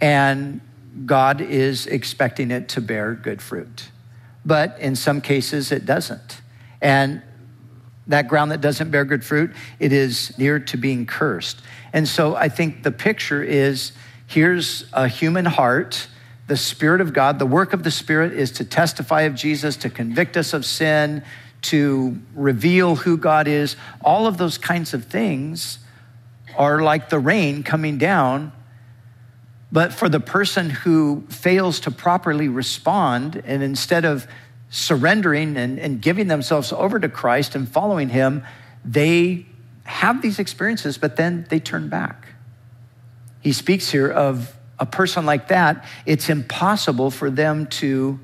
and 0.01 0.59
God 1.05 1.41
is 1.41 1.87
expecting 1.87 2.51
it 2.51 2.69
to 2.69 2.81
bear 2.81 3.13
good 3.13 3.41
fruit. 3.41 3.89
But 4.45 4.79
in 4.79 4.95
some 4.95 5.21
cases, 5.21 5.71
it 5.71 5.85
doesn't. 5.85 6.41
And 6.81 7.21
that 8.07 8.27
ground 8.27 8.51
that 8.51 8.61
doesn't 8.61 8.89
bear 8.89 9.05
good 9.05 9.23
fruit, 9.23 9.51
it 9.79 9.93
is 9.93 10.37
near 10.37 10.59
to 10.59 10.77
being 10.77 11.05
cursed. 11.05 11.61
And 11.93 12.07
so 12.07 12.35
I 12.35 12.49
think 12.49 12.83
the 12.83 12.91
picture 12.91 13.43
is 13.43 13.91
here's 14.27 14.85
a 14.93 15.07
human 15.07 15.45
heart 15.45 16.07
the 16.47 16.57
Spirit 16.57 16.99
of 16.99 17.13
God, 17.13 17.37
the 17.37 17.45
work 17.45 17.73
of 17.73 17.83
the 17.83 17.91
Spirit 17.91 18.33
is 18.33 18.51
to 18.53 18.65
testify 18.65 19.21
of 19.21 19.35
Jesus, 19.35 19.77
to 19.77 19.89
convict 19.89 20.35
us 20.35 20.51
of 20.51 20.65
sin, 20.65 21.23
to 21.61 22.19
reveal 22.33 22.95
who 22.95 23.17
God 23.17 23.47
is. 23.47 23.75
All 24.01 24.25
of 24.25 24.39
those 24.39 24.57
kinds 24.57 24.95
of 24.95 25.05
things 25.05 25.77
are 26.57 26.81
like 26.81 27.09
the 27.09 27.19
rain 27.19 27.61
coming 27.61 27.99
down. 27.99 28.51
But 29.71 29.93
for 29.93 30.09
the 30.09 30.19
person 30.19 30.69
who 30.69 31.23
fails 31.29 31.79
to 31.81 31.91
properly 31.91 32.47
respond, 32.47 33.41
and 33.45 33.61
instead 33.61 34.03
of 34.03 34.27
surrendering 34.69 35.57
and, 35.57 35.79
and 35.79 36.01
giving 36.01 36.27
themselves 36.27 36.71
over 36.71 36.99
to 36.99 37.09
Christ 37.09 37.55
and 37.55 37.69
following 37.69 38.09
Him, 38.09 38.43
they 38.83 39.45
have 39.83 40.21
these 40.21 40.39
experiences, 40.39 40.97
but 40.97 41.15
then 41.15 41.45
they 41.49 41.59
turn 41.59 41.89
back. 41.89 42.29
He 43.41 43.53
speaks 43.53 43.89
here 43.89 44.09
of 44.09 44.55
a 44.79 44.85
person 44.85 45.25
like 45.25 45.49
that, 45.49 45.85
it's 46.05 46.29
impossible 46.29 47.11
for 47.11 47.29
them 47.29 47.67
to 47.67 48.19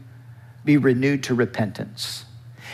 be 0.64 0.78
renewed 0.78 1.24
to 1.24 1.36
repentance. 1.36 2.26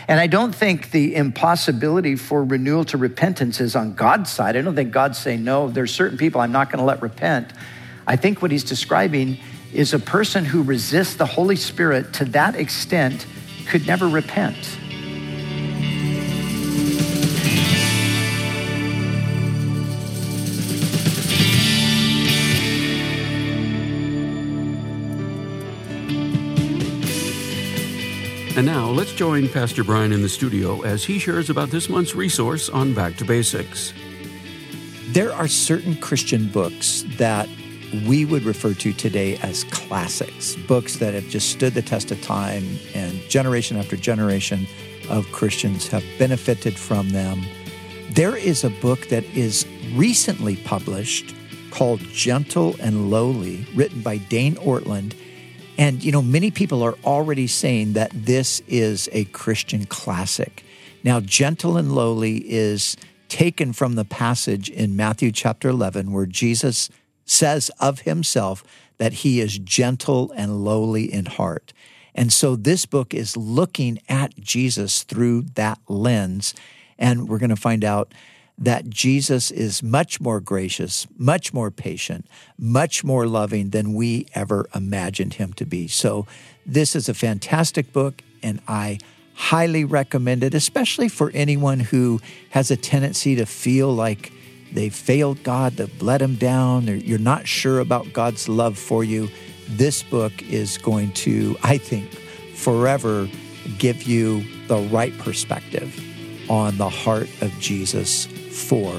And 0.08 0.18
I 0.18 0.26
don't 0.26 0.54
think 0.54 0.90
the 0.90 1.14
impossibility 1.14 2.16
for 2.16 2.44
renewal 2.44 2.84
to 2.86 2.96
repentance 2.96 3.60
is 3.60 3.76
on 3.76 3.94
God's 3.94 4.30
side. 4.30 4.56
I 4.56 4.62
don't 4.62 4.74
think 4.74 4.92
God's 4.92 5.18
saying, 5.18 5.44
no, 5.44 5.68
there's 5.68 5.92
certain 5.92 6.18
people 6.18 6.40
I'm 6.40 6.52
not 6.52 6.70
going 6.70 6.78
to 6.78 6.84
let 6.84 7.02
repent. 7.02 7.52
I 8.06 8.16
think 8.16 8.42
what 8.42 8.50
he's 8.50 8.64
describing 8.64 9.38
is 9.72 9.94
a 9.94 9.98
person 9.98 10.44
who 10.44 10.62
resists 10.62 11.14
the 11.14 11.26
Holy 11.26 11.56
Spirit 11.56 12.12
to 12.14 12.24
that 12.26 12.56
extent 12.56 13.26
could 13.66 13.86
never 13.86 14.08
repent. 14.08 14.78
And 28.54 28.66
now 28.66 28.90
let's 28.90 29.12
join 29.12 29.48
Pastor 29.48 29.82
Brian 29.82 30.12
in 30.12 30.20
the 30.20 30.28
studio 30.28 30.82
as 30.82 31.02
he 31.04 31.18
shares 31.18 31.48
about 31.48 31.70
this 31.70 31.88
month's 31.88 32.14
resource 32.14 32.68
on 32.68 32.92
Back 32.92 33.16
to 33.16 33.24
Basics. 33.24 33.94
There 35.08 35.32
are 35.32 35.48
certain 35.48 35.96
Christian 35.96 36.48
books 36.48 37.04
that 37.16 37.48
we 38.06 38.24
would 38.24 38.44
refer 38.44 38.74
to 38.74 38.92
today 38.92 39.36
as 39.38 39.64
classics, 39.64 40.56
books 40.68 40.96
that 40.96 41.14
have 41.14 41.28
just 41.28 41.50
stood 41.50 41.74
the 41.74 41.82
test 41.82 42.10
of 42.10 42.20
time, 42.22 42.64
and 42.94 43.20
generation 43.28 43.76
after 43.76 43.96
generation 43.96 44.66
of 45.10 45.30
Christians 45.32 45.88
have 45.88 46.04
benefited 46.18 46.76
from 46.76 47.10
them. 47.10 47.42
There 48.10 48.36
is 48.36 48.64
a 48.64 48.70
book 48.70 49.08
that 49.08 49.24
is 49.24 49.66
recently 49.94 50.56
published 50.56 51.34
called 51.70 52.00
Gentle 52.00 52.76
and 52.80 53.10
Lowly, 53.10 53.66
written 53.74 54.02
by 54.02 54.18
Dane 54.18 54.56
Ortlund 54.56 55.14
and, 55.78 56.04
you 56.04 56.12
know, 56.12 56.22
many 56.22 56.50
people 56.50 56.82
are 56.82 56.96
already 57.04 57.46
saying 57.46 57.94
that 57.94 58.10
this 58.14 58.60
is 58.68 59.08
a 59.12 59.24
Christian 59.26 59.86
classic. 59.86 60.64
Now, 61.02 61.20
gentle 61.20 61.76
and 61.76 61.92
lowly 61.92 62.38
is 62.50 62.96
taken 63.28 63.72
from 63.72 63.94
the 63.94 64.04
passage 64.04 64.68
in 64.68 64.94
Matthew 64.94 65.32
chapter 65.32 65.68
11 65.68 66.12
where 66.12 66.26
Jesus 66.26 66.90
says 67.24 67.70
of 67.80 68.00
himself 68.00 68.64
that 68.98 69.12
he 69.14 69.40
is 69.40 69.58
gentle 69.58 70.32
and 70.36 70.64
lowly 70.64 71.12
in 71.12 71.26
heart. 71.26 71.72
And 72.14 72.32
so 72.32 72.56
this 72.56 72.86
book 72.86 73.14
is 73.14 73.36
looking 73.36 73.98
at 74.08 74.36
Jesus 74.38 75.02
through 75.02 75.42
that 75.54 75.78
lens. 75.88 76.54
And 76.98 77.28
we're 77.28 77.38
going 77.38 77.50
to 77.50 77.56
find 77.56 77.84
out 77.84 78.12
that 78.58 78.88
Jesus 78.88 79.50
is 79.50 79.82
much 79.82 80.20
more 80.20 80.40
gracious, 80.40 81.06
much 81.16 81.52
more 81.52 81.70
patient, 81.70 82.26
much 82.58 83.02
more 83.02 83.26
loving 83.26 83.70
than 83.70 83.94
we 83.94 84.26
ever 84.34 84.68
imagined 84.74 85.34
him 85.34 85.52
to 85.54 85.64
be. 85.64 85.88
So, 85.88 86.26
this 86.64 86.94
is 86.94 87.08
a 87.08 87.14
fantastic 87.14 87.92
book, 87.92 88.22
and 88.40 88.60
I 88.68 88.98
highly 89.34 89.84
recommend 89.84 90.44
it, 90.44 90.54
especially 90.54 91.08
for 91.08 91.32
anyone 91.34 91.80
who 91.80 92.20
has 92.50 92.70
a 92.70 92.76
tendency 92.76 93.34
to 93.34 93.46
feel 93.46 93.92
like 93.92 94.32
they 94.72 94.88
failed 94.88 95.42
God, 95.42 95.74
they've 95.74 96.02
let 96.02 96.22
him 96.22 96.36
down, 96.36 96.86
you're 96.86 97.18
not 97.18 97.46
sure 97.46 97.80
about 97.80 98.12
God's 98.12 98.48
love 98.48 98.78
for 98.78 99.04
you. 99.04 99.28
This 99.68 100.02
book 100.02 100.32
is 100.42 100.78
going 100.78 101.12
to, 101.12 101.56
I 101.62 101.78
think, 101.78 102.10
forever 102.54 103.28
give 103.78 104.02
you 104.04 104.44
the 104.66 104.78
right 104.78 105.16
perspective 105.18 105.98
on 106.50 106.76
the 106.78 106.88
heart 106.88 107.28
of 107.40 107.52
Jesus 107.60 108.26
for 108.26 108.92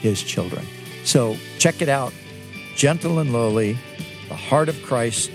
his 0.00 0.22
children. 0.22 0.66
So 1.04 1.36
check 1.58 1.82
it 1.82 1.88
out 1.88 2.12
Gentle 2.76 3.18
and 3.18 3.32
Lowly, 3.32 3.76
The 4.28 4.36
Heart 4.36 4.68
of 4.68 4.82
Christ 4.82 5.30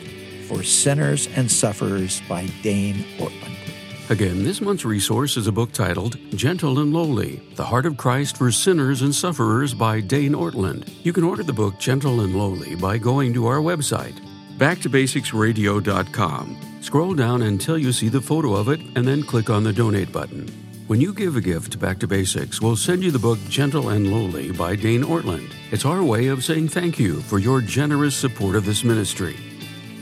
for 0.47 0.63
Sinners 0.63 1.27
and 1.35 1.49
Sufferers 1.51 2.21
by 2.27 2.47
Dane 2.61 3.05
Ortlund. 3.17 3.64
Again, 4.09 4.43
this 4.43 4.61
month's 4.61 4.85
resource 4.85 5.35
is 5.35 5.47
a 5.47 5.51
book 5.51 5.71
titled 5.71 6.19
Gentle 6.35 6.77
and 6.77 6.93
Lowly 6.93 7.41
The 7.55 7.63
Heart 7.63 7.87
of 7.87 7.97
Christ 7.97 8.37
for 8.37 8.51
Sinners 8.51 9.01
and 9.01 9.15
Sufferers 9.15 9.73
by 9.73 9.99
Dane 9.99 10.33
Ortlund. 10.33 10.87
You 11.03 11.11
can 11.11 11.23
order 11.23 11.41
the 11.41 11.51
book 11.51 11.79
Gentle 11.79 12.21
and 12.21 12.35
Lowly 12.35 12.75
by 12.75 12.99
going 12.99 13.33
to 13.33 13.47
our 13.47 13.57
website, 13.57 14.13
backtobasicsradio.com. 14.59 16.57
Scroll 16.81 17.15
down 17.15 17.41
until 17.41 17.79
you 17.79 17.91
see 17.91 18.09
the 18.09 18.21
photo 18.21 18.53
of 18.53 18.69
it 18.69 18.79
and 18.95 19.07
then 19.07 19.23
click 19.23 19.49
on 19.49 19.63
the 19.63 19.73
donate 19.73 20.11
button. 20.11 20.47
When 20.85 21.01
you 21.01 21.11
give 21.11 21.35
a 21.35 21.41
gift 21.41 21.79
Back 21.79 21.97
to 22.01 22.07
Basics, 22.07 22.61
we'll 22.61 22.75
send 22.75 23.03
you 23.03 23.09
the 23.09 23.17
book 23.17 23.39
Gentle 23.49 23.89
and 23.89 24.11
Lowly 24.11 24.51
by 24.51 24.75
Dane 24.75 25.01
Ortlund. 25.01 25.51
It's 25.71 25.83
our 25.83 26.03
way 26.03 26.27
of 26.27 26.43
saying 26.43 26.67
thank 26.67 26.99
you 26.99 27.21
for 27.21 27.39
your 27.39 27.59
generous 27.59 28.15
support 28.15 28.55
of 28.55 28.65
this 28.65 28.83
ministry. 28.83 29.35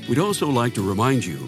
We'd 0.09 0.19
also 0.19 0.49
like 0.49 0.73
to 0.73 0.85
remind 0.85 1.23
you 1.23 1.47